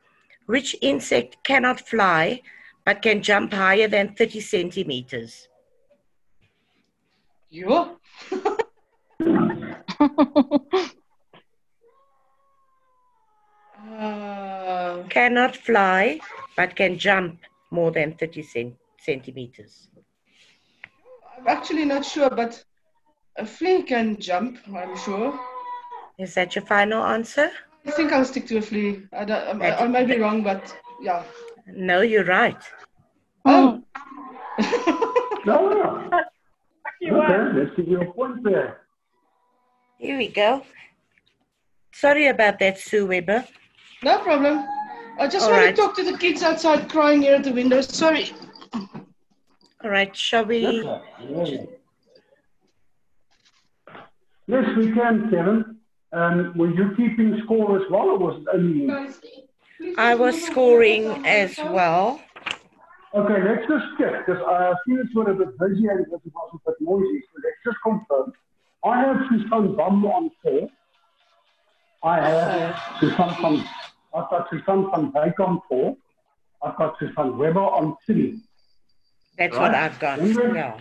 which 0.46 0.76
insect 0.82 1.44
cannot 1.44 1.82
fly 1.82 2.42
but 2.86 3.02
can 3.02 3.22
jump 3.22 3.54
higher 3.54 3.88
than 3.88 4.16
30 4.16 4.40
centimeters? 4.40 5.48
You? 7.50 8.00
Uh, 13.80 15.04
Cannot 15.10 15.56
fly 15.56 16.20
but 16.56 16.76
can 16.76 16.98
jump 16.98 17.40
more 17.72 17.92
than 17.92 18.14
30 18.14 18.44
cent- 18.44 18.76
centimeters. 19.04 19.90
I'm 21.38 21.48
actually 21.48 21.86
not 21.86 22.06
sure, 22.06 22.30
but 22.30 22.64
a 23.38 23.46
flea 23.46 23.84
can 23.84 24.20
jump, 24.20 24.58
I'm 24.68 24.98
sure. 24.98 25.40
Is 26.18 26.34
that 26.34 26.56
your 26.56 26.66
final 26.66 27.04
answer? 27.04 27.50
I 27.86 27.92
think 27.92 28.12
I'll 28.12 28.26
stick 28.26 28.46
to 28.48 28.58
a 28.58 28.62
flea. 28.62 29.04
I, 29.14 29.26
don't, 29.26 29.62
I, 29.62 29.78
I 29.78 29.88
might 29.88 30.08
be 30.08 30.20
wrong, 30.20 30.44
but 30.44 30.76
yeah. 31.02 31.24
No, 31.68 32.02
you're 32.02 32.26
right. 32.26 32.62
Oh. 33.46 33.82
Hmm. 34.58 35.06
No. 35.46 36.10
Okay, 37.02 37.16
uh. 37.16 37.54
let's 37.56 37.76
give 37.78 37.88
you 37.88 38.02
a 38.02 38.14
point 38.14 38.44
there. 38.44 38.82
Here 39.98 40.18
we 40.18 40.28
go. 40.28 40.64
Sorry 41.94 42.28
about 42.28 42.60
that, 42.60 42.78
Sue 42.78 43.06
Weber. 43.06 43.46
No 44.04 44.20
problem. 44.20 44.66
I 45.18 45.28
just 45.28 45.46
All 45.46 45.52
want 45.52 45.64
right. 45.64 45.76
to 45.76 45.82
talk 45.82 45.96
to 45.96 46.04
the 46.04 46.18
kids 46.18 46.44
outside 46.44 46.90
crying 46.90 47.22
here 47.22 47.36
at 47.36 47.44
the 47.44 47.54
window. 47.54 47.82
Sorry. 47.82 48.32
All 49.82 49.90
right, 49.90 50.16
shall 50.16 50.46
we? 50.46 50.62
Yes, 54.48 54.66
we 54.76 54.92
can, 54.92 55.30
Kevin. 55.30 55.78
Um, 56.12 56.58
were 56.58 56.72
you 56.72 56.94
keeping 56.98 57.40
score 57.44 57.78
as 57.78 57.84
well, 57.90 58.10
or 58.10 58.18
was 58.18 58.42
it 58.42 58.48
only? 58.54 59.96
I 59.98 60.16
was 60.16 60.42
scoring 60.42 61.26
as 61.26 61.58
well. 61.58 62.20
Okay, 63.14 63.42
let's 63.44 63.66
just 63.68 63.86
check, 63.98 64.26
because 64.26 64.42
I 64.46 64.74
students 64.84 65.16
were 65.16 65.32
a 65.32 65.34
bit 65.34 65.58
busy 65.58 65.88
and 65.88 66.02
it 66.02 66.10
was 66.10 66.22
a 66.26 66.58
bit 66.66 66.76
noisy, 66.82 67.22
so 67.22 67.42
let's 67.44 67.58
just 67.64 67.78
confirm. 67.84 68.34
I 68.84 69.00
have 69.00 69.18
Susan 69.30 69.76
Bum 69.76 70.06
on 70.06 70.32
four. 70.44 70.70
I 72.04 72.20
have 72.20 72.80
Susan 73.00 73.30
van, 73.42 73.66
I've 74.14 74.30
got 74.30 74.50
Susan 74.50 74.92
van 74.92 75.12
Wyk 75.14 75.40
on 75.40 75.62
four. 75.70 75.96
I've 76.64 76.76
got 76.78 76.98
Susan 77.00 77.38
Weber 77.38 77.60
on 77.60 77.96
three. 78.06 78.42
That's 79.40 79.58
what 79.58 79.74
I've 79.74 79.98
got. 80.00 80.20
Remember? 80.20 80.54
Yeah. 80.54 80.80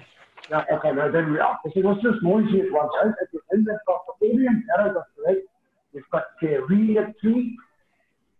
Yeah, 0.51 0.65
okay, 0.73 0.93
now 0.93 1.11
then 1.11 1.31
we 1.33 1.39
are. 1.39 1.59
It 1.65 1.85
was 1.85 1.99
just 2.03 2.23
noisy 2.23 2.61
at 2.61 2.73
once. 2.73 2.91
Right? 3.03 3.13
At 3.23 3.29
the 3.33 3.39
end, 3.53 3.69
we've 3.71 3.79
got 3.87 4.01
the 4.21 4.97
are 4.97 5.07
correct. 5.17 5.47
We've 5.93 6.11
got 6.11 6.25
Kerry 6.41 6.99
at 6.99 7.15
three. 7.21 7.57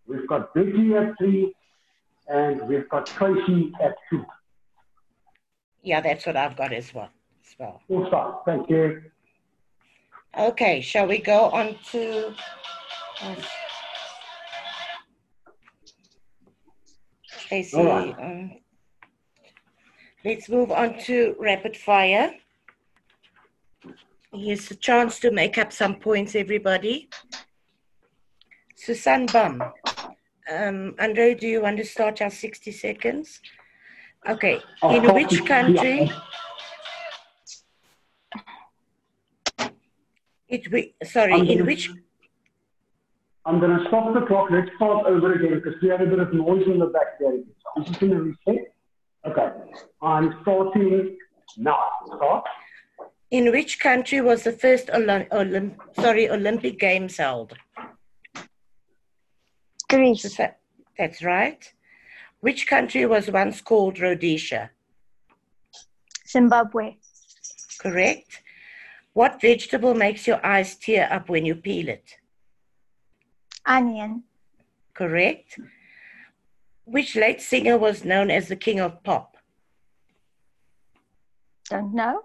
We've 0.07 0.27
got 0.27 0.53
Betty 0.53 0.93
at 0.95 1.17
three. 1.17 1.55
And 2.27 2.67
we've 2.67 2.89
got 2.89 3.05
Tracy 3.05 3.71
at 3.81 3.95
two. 4.09 4.25
Yeah, 5.83 6.01
that's 6.01 6.25
what 6.25 6.35
I've 6.35 6.57
got 6.57 6.73
as 6.73 6.93
well. 6.93 7.09
As 7.45 7.55
well. 7.57 7.81
Full 7.87 8.07
stop. 8.07 8.43
Thank 8.45 8.69
you. 8.69 9.01
Okay, 10.37 10.81
shall 10.81 11.07
we 11.07 11.19
go 11.19 11.45
on 11.45 11.75
to? 11.91 12.33
uh, 13.21 13.35
Stacey, 17.25 17.77
All 17.77 17.85
right. 17.85 18.15
um, 18.19 18.51
let's 20.25 20.49
move 20.49 20.71
on 20.71 20.97
to 20.99 21.35
rapid 21.39 21.75
fire. 21.77 22.33
Here's 24.33 24.69
a 24.71 24.75
chance 24.75 25.19
to 25.21 25.31
make 25.31 25.57
up 25.57 25.71
some 25.73 25.95
points, 25.95 26.35
everybody. 26.35 27.09
Susan 28.75 29.25
Bum. 29.25 29.63
Um, 30.51 30.95
Andre, 30.99 31.35
do 31.35 31.47
you 31.47 31.61
want 31.61 31.77
to 31.77 31.85
start 31.85 32.21
our 32.21 32.29
60 32.29 32.71
seconds? 32.71 33.39
Okay, 34.27 34.59
in 34.83 35.13
which 35.13 35.45
country? 35.45 36.11
It, 40.47 40.71
we, 40.71 40.95
sorry, 41.03 41.33
I'm 41.33 41.41
in 41.41 41.47
gonna- 41.59 41.65
which 41.65 41.91
I'm 43.45 43.59
going 43.59 43.77
to 43.79 43.85
stop 43.87 44.13
the 44.13 44.21
clock. 44.25 44.49
Let's 44.51 44.69
start 44.75 45.05
over 45.07 45.33
again 45.33 45.55
because 45.59 45.81
we 45.81 45.89
had 45.89 46.01
a 46.01 46.05
bit 46.05 46.19
of 46.19 46.33
noise 46.33 46.65
in 46.67 46.77
the 46.79 46.87
back 46.87 47.17
there. 47.19 47.31
So 47.37 47.69
I'm 47.77 47.85
just 47.85 47.99
going 47.99 48.11
to 48.11 48.21
reset. 48.21 48.73
Okay. 49.27 49.47
I'm 50.01 50.39
starting 50.41 51.17
now. 51.57 51.79
Start. 52.15 52.45
in 53.31 53.51
which 53.51 53.79
country 53.79 54.21
was 54.21 54.43
the 54.43 54.51
first 54.51 54.87
Olymp, 54.87 55.29
Olymp, 55.29 55.75
sorry 55.95 56.29
Olympic 56.29 56.79
Games 56.79 57.17
held? 57.17 57.53
Greece. 59.89 60.39
That's 60.97 61.23
right. 61.23 61.73
Which 62.41 62.67
country 62.67 63.05
was 63.05 63.29
once 63.29 63.61
called 63.61 63.99
Rhodesia? 63.99 64.71
Zimbabwe. 66.27 66.95
Correct. 67.79 68.41
What 69.13 69.41
vegetable 69.41 69.93
makes 69.93 70.25
your 70.27 70.43
eyes 70.45 70.75
tear 70.75 71.07
up 71.11 71.29
when 71.29 71.45
you 71.45 71.55
peel 71.55 71.89
it? 71.89 72.07
Onion. 73.65 74.23
Correct. 74.93 75.59
Which 76.89 77.15
late 77.15 77.39
singer 77.39 77.77
was 77.77 78.03
known 78.03 78.31
as 78.31 78.47
the 78.47 78.55
king 78.55 78.79
of 78.79 79.03
pop? 79.03 79.37
Don't 81.69 81.93
know. 81.93 82.23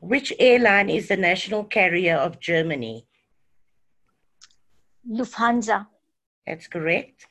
Which 0.00 0.32
airline 0.38 0.88
is 0.88 1.08
the 1.08 1.16
national 1.18 1.64
carrier 1.64 2.16
of 2.16 2.40
Germany? 2.40 3.06
Lufthansa. 5.06 5.86
That's 6.46 6.66
correct. 6.66 7.26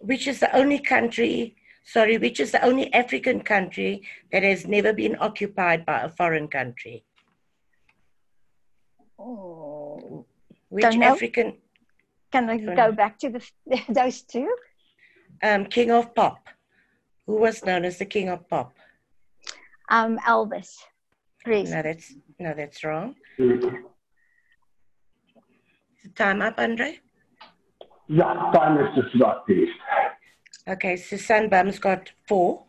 Which 0.00 0.28
is 0.28 0.38
the 0.40 0.54
only 0.54 0.80
country, 0.80 1.56
sorry, 1.84 2.18
which 2.18 2.38
is 2.38 2.52
the 2.52 2.62
only 2.62 2.92
African 2.92 3.40
country 3.40 4.02
that 4.32 4.42
has 4.42 4.66
never 4.66 4.92
been 4.92 5.16
occupied 5.18 5.86
by 5.86 6.02
a 6.02 6.10
foreign 6.10 6.46
country? 6.46 7.06
Oh, 9.18 10.26
Which 10.68 10.84
African 10.84 11.56
Can 12.30 12.50
I 12.50 12.58
Don't 12.58 12.74
go 12.76 12.92
back 12.92 13.18
to 13.20 13.30
the 13.30 13.42
those 13.88 14.22
two? 14.22 14.48
um, 15.42 15.66
king 15.66 15.90
of 15.90 16.14
pop? 16.14 16.48
Who 17.26 17.36
was 17.36 17.64
known 17.64 17.84
as 17.84 17.98
the 17.98 18.04
king 18.06 18.28
of 18.28 18.48
pop? 18.48 18.74
Um, 19.90 20.18
Elvis. 20.18 20.76
Presley. 21.44 21.74
No, 21.76 21.82
that's 21.82 22.14
no, 22.38 22.54
that's 22.54 22.84
wrong. 22.84 23.14
Is 23.38 23.60
the 26.02 26.08
time 26.14 26.42
up, 26.42 26.58
Andre? 26.58 26.98
Yeah, 28.08 28.50
time 28.54 28.78
is 28.84 28.94
just 29.02 29.14
about 29.14 29.46
finished. 29.46 29.72
Okay, 30.66 30.96
Susan 30.96 31.48
Bum's 31.48 31.78
got 31.78 32.10
four. 32.26 32.64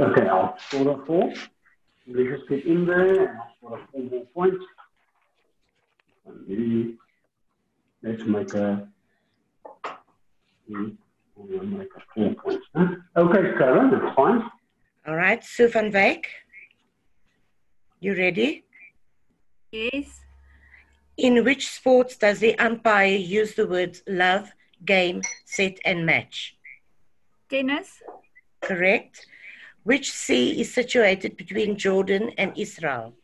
Okay, 0.00 0.28
I'll 0.28 0.56
score 0.58 1.02
a 1.02 1.06
four. 1.06 1.32
Let 2.06 2.16
me 2.16 2.24
just 2.30 2.48
get 2.48 2.64
in 2.64 2.86
there 2.86 3.24
and 3.30 3.38
I'll 3.38 3.50
score 3.58 3.78
a 3.78 3.86
four 3.92 4.02
more 4.02 4.26
points. 4.34 4.64
And 6.26 6.46
maybe 6.48 6.96
let's 8.06 8.24
make 8.24 8.54
a, 8.54 8.88
hmm, 10.68 10.88
we'll 11.34 11.64
make 11.64 11.88
a 11.96 12.00
four 12.14 12.34
points. 12.34 12.66
Okay, 13.16 13.42
Karen, 13.58 13.90
that's 13.90 14.14
fine. 14.14 14.42
All 15.06 15.16
right, 15.16 15.42
Sue 15.42 15.68
van 15.68 15.90
Wyk. 15.90 16.26
You 18.00 18.14
ready? 18.14 18.64
Yes. 19.72 20.20
In 21.16 21.44
which 21.44 21.68
sports 21.68 22.16
does 22.16 22.38
the 22.38 22.56
umpire 22.58 23.16
use 23.16 23.54
the 23.54 23.66
words 23.66 24.02
love, 24.06 24.52
game, 24.84 25.22
set, 25.44 25.78
and 25.84 26.06
match? 26.06 26.56
Tennis. 27.50 28.02
Correct. 28.60 29.26
Which 29.82 30.12
sea 30.12 30.60
is 30.60 30.72
situated 30.72 31.36
between 31.36 31.76
Jordan 31.76 32.30
and 32.38 32.52
Israel? 32.56 33.14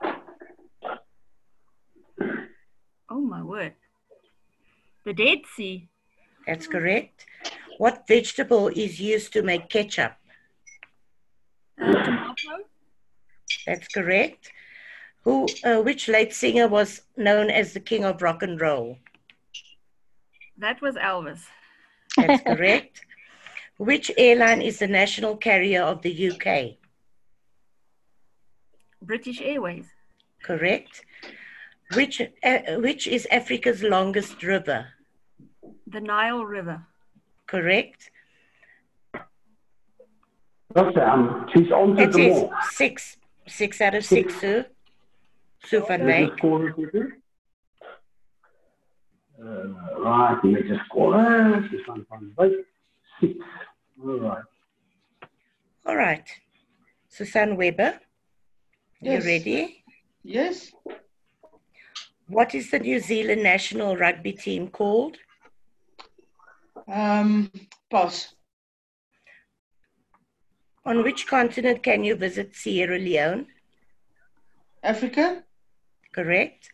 Oh 3.11 3.21
my 3.21 3.43
word. 3.43 3.75
The 5.05 5.13
Dead 5.13 5.39
Sea. 5.57 5.89
That's 6.47 6.67
correct. 6.67 7.27
What 7.79 8.07
vegetable 8.07 8.69
is 8.69 9.01
used 9.01 9.33
to 9.33 9.43
make 9.43 9.69
ketchup? 9.69 10.15
Uh, 11.81 11.93
tomato. 12.05 12.65
That's 13.67 13.89
correct. 13.89 14.53
Who, 15.25 15.47
uh, 15.65 15.81
which 15.81 16.09
late 16.09 16.33
singer 16.33 16.69
was 16.69 17.03
known 17.17 17.51
as 17.51 17.73
the 17.73 17.81
king 17.81 18.05
of 18.05 18.23
rock 18.23 18.43
and 18.43 18.61
roll? 18.61 18.99
That 20.59 20.81
was 20.81 20.97
Elvis. 20.97 21.41
That's 22.17 22.43
correct. 22.47 23.01
Which 23.79 24.11
airline 24.17 24.63
is 24.63 24.79
the 24.79 24.87
national 24.87 25.37
carrier 25.37 25.83
of 25.83 26.03
the 26.03 26.31
UK? 26.31 26.77
British 29.01 29.41
Airways. 29.41 29.87
Correct. 30.43 31.05
Which, 31.95 32.21
uh, 32.43 32.59
which 32.79 33.07
is 33.07 33.27
Africa's 33.31 33.83
longest 33.83 34.43
river? 34.43 34.87
The 35.87 36.01
Nile 36.01 36.45
River. 36.45 36.87
Correct. 37.47 38.11
Okay, 40.77 41.01
um, 41.01 41.47
she's 41.55 41.71
answered 41.71 41.99
It 42.01 42.13
them 42.13 42.21
is 42.21 42.37
all. 42.39 42.53
six. 42.71 43.17
Six 43.47 43.81
out 43.81 43.95
of 43.95 44.05
six, 44.05 44.41
Sue. 44.41 44.65
Sue 45.65 45.85
van 45.87 46.07
Let 46.07 46.21
me 46.21 46.27
Wyk. 46.29 46.39
score 46.39 46.69
it 46.69 46.73
quickly. 46.75 47.01
Uh, 49.43 49.69
right, 49.99 50.39
let 50.43 50.45
me 50.45 50.63
just 50.69 50.85
score 50.87 51.13
that. 51.13 51.69
This 51.71 51.81
one 51.87 52.07
from 52.09 52.33
Wyk. 52.39 52.53
Six. 53.21 53.35
All 54.03 54.19
right. 54.21 54.45
All 55.85 55.97
right. 55.97 56.29
Susan 57.09 57.57
Weber, 57.57 57.99
Yes. 59.01 59.25
you 59.25 59.31
ready? 59.31 59.85
Yes. 60.23 60.73
What 62.33 62.55
is 62.55 62.71
the 62.71 62.79
New 62.79 62.99
Zealand 62.99 63.43
national 63.43 63.95
rugby 63.95 64.33
team 64.33 64.69
called? 64.69 65.19
Um, 66.89 67.53
pass. 67.91 68.35
On 70.87 71.03
which 71.03 71.27
continent 71.27 71.83
can 71.83 72.05
you 72.05 72.17
visit 72.17 72.57
Sierra 72.57 72.99
Leone? 72.99 73.49
Africa. 74.83 75.45
Correct. 76.15 76.71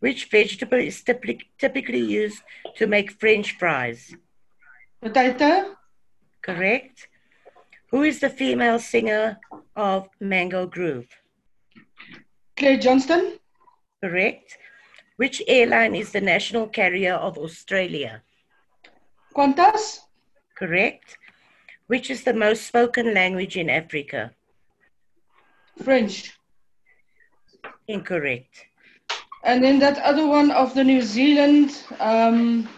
Which 0.00 0.28
vegetable 0.28 0.78
is 0.78 1.00
typically, 1.04 1.50
typically 1.56 2.00
used 2.00 2.42
to 2.74 2.88
make 2.88 3.12
French 3.12 3.56
fries? 3.56 4.12
Potato. 5.00 5.76
Correct. 6.42 7.06
Who 7.92 8.02
is 8.02 8.18
the 8.18 8.28
female 8.28 8.80
singer 8.80 9.38
of 9.76 10.08
Mango 10.18 10.66
Groove? 10.66 11.06
Claire 12.56 12.78
Johnston. 12.78 13.38
Correct. 14.02 14.58
Which 15.16 15.42
airline 15.48 15.94
is 15.94 16.12
the 16.12 16.20
national 16.20 16.68
carrier 16.68 17.14
of 17.14 17.38
Australia? 17.38 18.22
Qantas. 19.34 20.00
Correct. 20.56 21.16
Which 21.86 22.10
is 22.10 22.24
the 22.24 22.34
most 22.34 22.66
spoken 22.66 23.14
language 23.14 23.56
in 23.56 23.70
Africa? 23.70 24.32
French. 25.82 26.38
Incorrect. 27.88 28.66
And 29.44 29.62
then 29.62 29.78
that 29.78 29.98
other 30.02 30.26
one 30.26 30.50
of 30.50 30.74
the 30.74 30.82
New 30.84 31.02
Zealand, 31.02 31.70
um, 32.00 32.68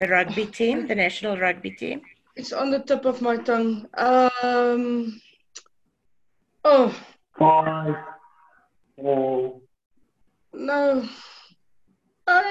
The 0.00 0.08
rugby 0.08 0.46
team, 0.46 0.86
the 0.86 0.94
national 0.94 1.36
rugby 1.38 1.70
team? 1.72 2.02
it's 2.34 2.52
on 2.52 2.70
the 2.70 2.78
tip 2.80 3.04
of 3.04 3.20
my 3.20 3.36
tongue. 3.36 3.86
Um, 3.94 5.20
oh, 6.64 6.94
Five, 7.38 7.94
four, 8.96 9.60
no. 10.52 11.08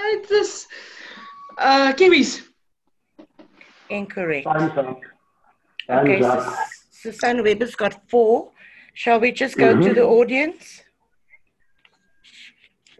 I 0.03 0.23
just, 0.27 0.67
uh, 1.57 1.93
Kiwis. 1.93 2.41
Incorrect. 3.89 4.45
time's 4.45 4.77
up. 4.77 4.99
Okay, 5.89 6.19
Time's 6.19 6.25
up. 6.25 6.43
Sus- 6.43 7.17
Susan 7.19 7.43
Weber's 7.43 7.75
got 7.75 8.09
four. 8.09 8.51
Shall 8.93 9.19
we 9.19 9.31
just 9.31 9.57
go 9.57 9.73
to 9.73 9.89
Mhm. 9.89 9.95
the 9.95 10.03
audience? 10.03 10.83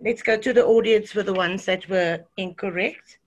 Let's 0.03 0.23
go 0.23 0.35
to 0.37 0.53
the 0.53 0.65
audience 0.65 1.11
for 1.11 1.23
the 1.23 1.33
ones 1.33 1.65
that 1.65 1.87
were 1.87 2.25
incorrect. 2.37 3.19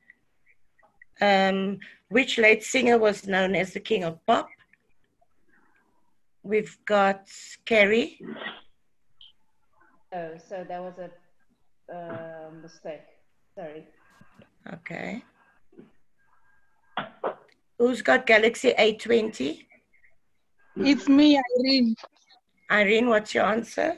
Um, 1.20 1.78
which 2.08 2.38
late 2.38 2.62
singer 2.64 2.98
was 2.98 3.26
known 3.26 3.54
as 3.54 3.72
the 3.72 3.80
king 3.80 4.04
of 4.04 4.24
pop? 4.26 4.48
we've 6.46 6.76
got 6.84 7.26
Kerry. 7.64 8.20
Oh, 10.12 10.36
so 10.36 10.62
that 10.68 10.78
was 10.82 10.92
a 10.98 11.10
uh, 11.96 12.50
mistake. 12.62 13.00
Sorry. 13.56 13.86
Okay. 14.72 15.22
Who's 17.78 18.02
got 18.02 18.26
Galaxy 18.26 18.72
A20? 18.76 19.66
It's 20.76 21.08
me, 21.08 21.38
Irene. 21.38 21.94
Irene, 22.68 23.08
what's 23.08 23.32
your 23.32 23.44
answer? 23.44 23.96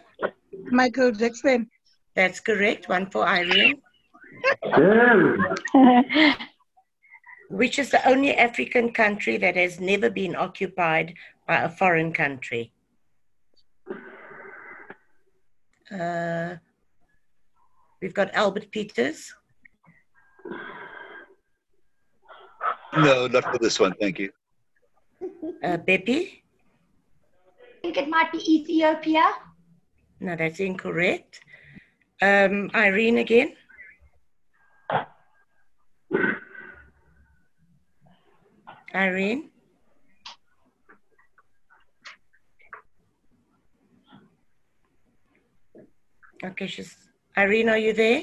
Michael 0.70 1.10
Jackson. 1.12 1.70
That's 2.14 2.38
correct. 2.40 2.90
One 2.90 3.08
for 3.10 3.26
Irene. 3.26 3.80
Which 7.48 7.78
is 7.78 7.90
the 7.90 8.06
only 8.06 8.34
African 8.36 8.92
country 8.92 9.38
that 9.38 9.56
has 9.56 9.80
never 9.80 10.10
been 10.10 10.36
occupied 10.36 11.14
by 11.48 11.62
a 11.62 11.70
foreign 11.70 12.12
country? 12.12 12.72
Uh, 15.90 16.56
we've 18.02 18.12
got 18.12 18.34
Albert 18.34 18.70
Peters. 18.70 19.32
No, 22.94 23.26
not 23.26 23.44
for 23.44 23.58
this 23.58 23.78
one. 23.80 23.94
Thank 24.00 24.18
you. 24.18 24.30
Uh, 25.62 25.76
Beppy? 25.78 26.42
I 27.62 27.80
think 27.82 27.96
it 27.96 28.08
might 28.08 28.32
be 28.32 28.38
Ethiopia. 28.38 29.24
No, 30.20 30.36
that's 30.36 30.60
incorrect. 30.60 31.40
Um, 32.22 32.70
Irene 32.74 33.18
again. 33.18 33.52
Irene. 38.94 39.50
Okay, 46.44 46.66
she's 46.66 46.96
Irene, 47.36 47.68
are 47.68 47.78
you 47.78 47.92
there? 47.92 48.22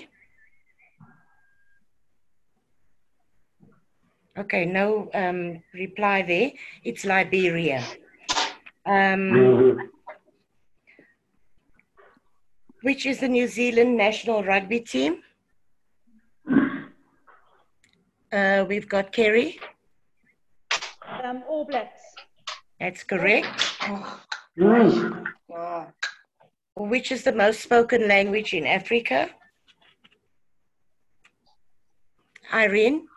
Okay, 4.36 4.66
no 4.66 5.10
um, 5.14 5.62
reply 5.74 6.24
there. 6.24 6.52
It's 6.84 7.06
Liberia. 7.06 7.84
Um, 8.84 9.78
which 12.82 13.06
is 13.06 13.20
the 13.20 13.28
New 13.28 13.48
Zealand 13.48 13.96
national 13.96 14.44
rugby 14.44 14.80
team? 14.80 15.22
Uh, 18.32 18.66
we've 18.68 18.90
got 18.90 19.12
Kerry. 19.12 19.60
Um, 21.24 21.44
All 21.48 21.66
Blacks. 21.66 22.02
That's 22.80 23.04
correct. 23.04 23.48
Which 26.76 27.12
is 27.12 27.24
the 27.24 27.34
most 27.34 27.62
spoken 27.62 28.08
language 28.08 28.56
in 28.56 28.66
Africa? 28.66 29.30
Irene? 32.52 33.08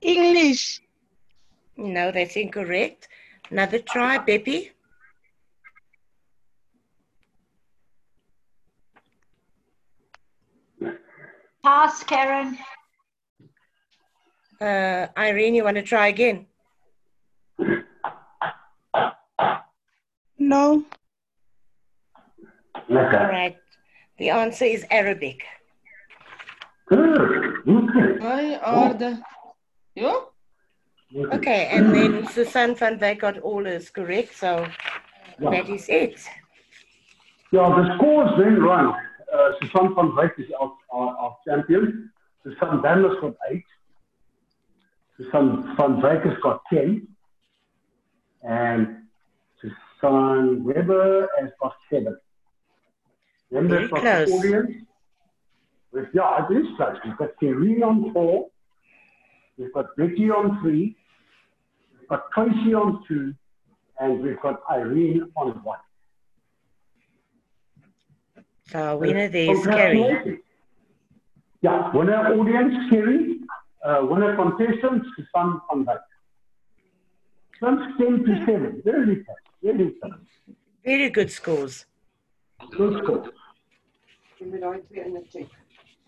English. 0.00 0.80
No, 1.76 2.10
that's 2.10 2.36
incorrect. 2.36 3.08
Another 3.50 3.78
try, 3.78 4.18
Beppy. 4.18 4.70
Pass, 11.62 12.02
Karen. 12.04 12.58
Uh, 14.60 15.06
Irene, 15.16 15.54
you 15.54 15.64
want 15.64 15.76
to 15.76 15.82
try 15.82 16.08
again? 16.08 16.46
No. 20.38 20.84
All 22.90 22.96
right. 22.96 23.56
The 24.18 24.30
answer 24.30 24.64
is 24.64 24.84
Arabic. 24.90 25.44
Why 26.88 28.58
are 28.62 28.94
the 28.94 29.22
you? 30.00 31.26
Okay, 31.32 31.68
and 31.72 31.94
then 31.94 32.26
Susan 32.28 32.74
van 32.74 32.98
Wyk 32.98 33.20
got 33.20 33.38
all 33.38 33.66
is 33.66 33.90
correct, 33.90 34.36
so 34.36 34.66
that 35.38 35.68
is 35.68 35.88
it. 35.88 36.20
Yeah, 37.52 37.68
the 37.68 37.96
scores 37.96 38.30
then 38.38 38.62
run. 38.62 38.94
Uh, 39.32 39.50
Susan 39.60 39.94
van 39.94 40.14
Wyk 40.14 40.38
is 40.38 40.46
our, 40.60 40.72
our, 40.92 41.16
our 41.16 41.36
champion. 41.46 42.10
Susan 42.44 42.80
Danner's 42.82 43.16
got 43.20 43.34
eight. 43.50 43.64
Susan 45.16 45.76
van 45.76 46.00
Wyk 46.00 46.24
has 46.24 46.38
got 46.42 46.62
10. 46.72 47.06
And 48.42 49.02
Susan 49.60 50.64
Weber 50.64 51.28
has 51.40 51.50
got 51.60 51.74
seven. 51.90 52.16
Then 53.50 53.68
Very 53.68 53.88
there's 53.88 53.90
close. 53.90 54.28
the 54.28 54.34
audience. 54.36 54.84
With, 55.92 56.06
yeah, 56.14 56.46
it 56.48 56.56
is 56.56 56.66
close. 56.76 56.96
We've 57.04 57.16
got 57.16 57.30
Kerry 57.40 57.82
on 57.82 58.12
four. 58.12 58.48
We've 59.60 59.72
got 59.74 59.94
Becky 59.96 60.30
on 60.30 60.58
three. 60.62 60.96
We've 62.00 62.08
got 62.08 62.30
Tracy 62.32 62.72
on 62.72 63.04
two. 63.06 63.34
And 64.00 64.22
we've 64.22 64.40
got 64.40 64.62
Irene 64.70 65.30
on 65.36 65.48
one. 65.62 65.78
So 68.70 68.78
our 68.78 68.96
winner 68.96 69.28
there 69.28 69.52
is 69.52 69.66
Kerry. 69.66 69.98
Congratulations. 69.98 70.38
Yeah, 71.60 71.94
winner 71.94 72.40
audience, 72.40 72.74
Kerry. 72.90 73.40
Uh, 73.84 74.06
winner 74.10 74.34
contestant, 74.34 75.04
Susan 75.14 75.60
van 75.68 75.84
Wyk. 75.84 76.00
That's 77.60 77.82
10 77.98 78.24
to 78.24 78.44
7. 78.46 78.82
Very 78.82 79.16
tough. 79.24 79.36
Very 79.62 79.94
tough. 80.02 80.20
Very 80.82 81.10
good 81.10 81.30
scores. 81.30 81.84
Good 82.70 83.02
score. 83.04 83.24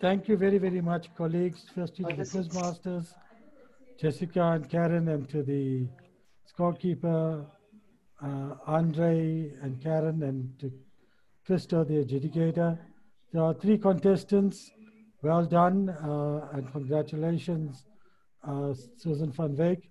Thank 0.01 0.29
you 0.29 0.37
very, 0.39 0.57
very 0.57 0.81
much, 0.81 1.15
colleagues. 1.15 1.67
Firstly, 1.75 2.05
to 2.07 2.17
the 2.17 2.23
Quizmasters, 2.23 3.15
Jessica 3.99 4.53
and 4.53 4.69
Karen, 4.69 5.09
and 5.09 5.29
to 5.29 5.43
the 5.43 5.87
scorekeeper, 6.51 7.47
uh, 8.23 8.55
Andre 8.67 9.53
and 9.63 9.81
Karen, 9.83 10.23
and 10.23 10.59
to 10.59 10.73
Krista, 11.47 11.87
the 11.87 12.05
adjudicator. 12.05 12.79
There 13.33 13.43
are 13.43 13.55
three 13.55 13.79
contestants. 13.79 14.71
Well 15.23 15.45
done, 15.47 15.89
uh, 15.89 16.49
and 16.53 16.71
congratulations, 16.73 17.85
uh, 18.43 18.75
Susan 18.97 19.31
van 19.31 19.57
Wyk. 19.57 19.83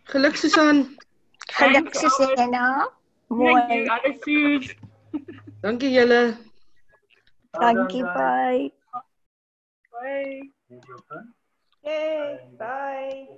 Geluk, 0.04 0.36
Susan. 0.36 0.96
Geluk, 1.52 1.94
you, 1.94 2.90
Mooi. 3.28 3.88
alles 3.88 4.16
goed. 4.20 4.74
Dankie 5.60 5.90
julle. 5.90 6.36
Dankie, 7.52 8.02
bye. 8.02 8.72
Bye. 9.92 10.50
Okay, 11.84 12.40
bye. 12.58 13.28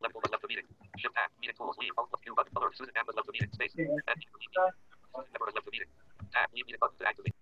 Left 0.00 0.14
left 0.14 0.42
the 0.42 0.48
meeting. 0.48 0.68
Shift 0.96 1.14
tab. 1.14 1.30
Meeting 1.40 1.56
tools. 1.56 1.76
Leave. 1.80 1.92
Alt 1.96 2.08
plus 2.10 2.20
Q 2.24 2.34
button. 2.34 2.52
Alert. 2.56 2.76
Susan 2.76 2.92
M 2.96 3.04
has 3.06 3.14
left 3.16 3.26
the 3.26 3.32
meeting. 3.32 3.52
Space. 3.52 3.72
End 3.76 3.88
meeting. 3.88 4.28
Susan 4.36 5.32
Member 5.32 5.46
has 5.48 5.54
left 5.54 5.66
the 5.66 5.72
meeting. 5.72 5.90
Tab. 6.32 6.48
Leave 6.54 6.66
meeting 6.66 6.80
button 6.80 6.96
to 7.00 7.06
activate. 7.08 7.34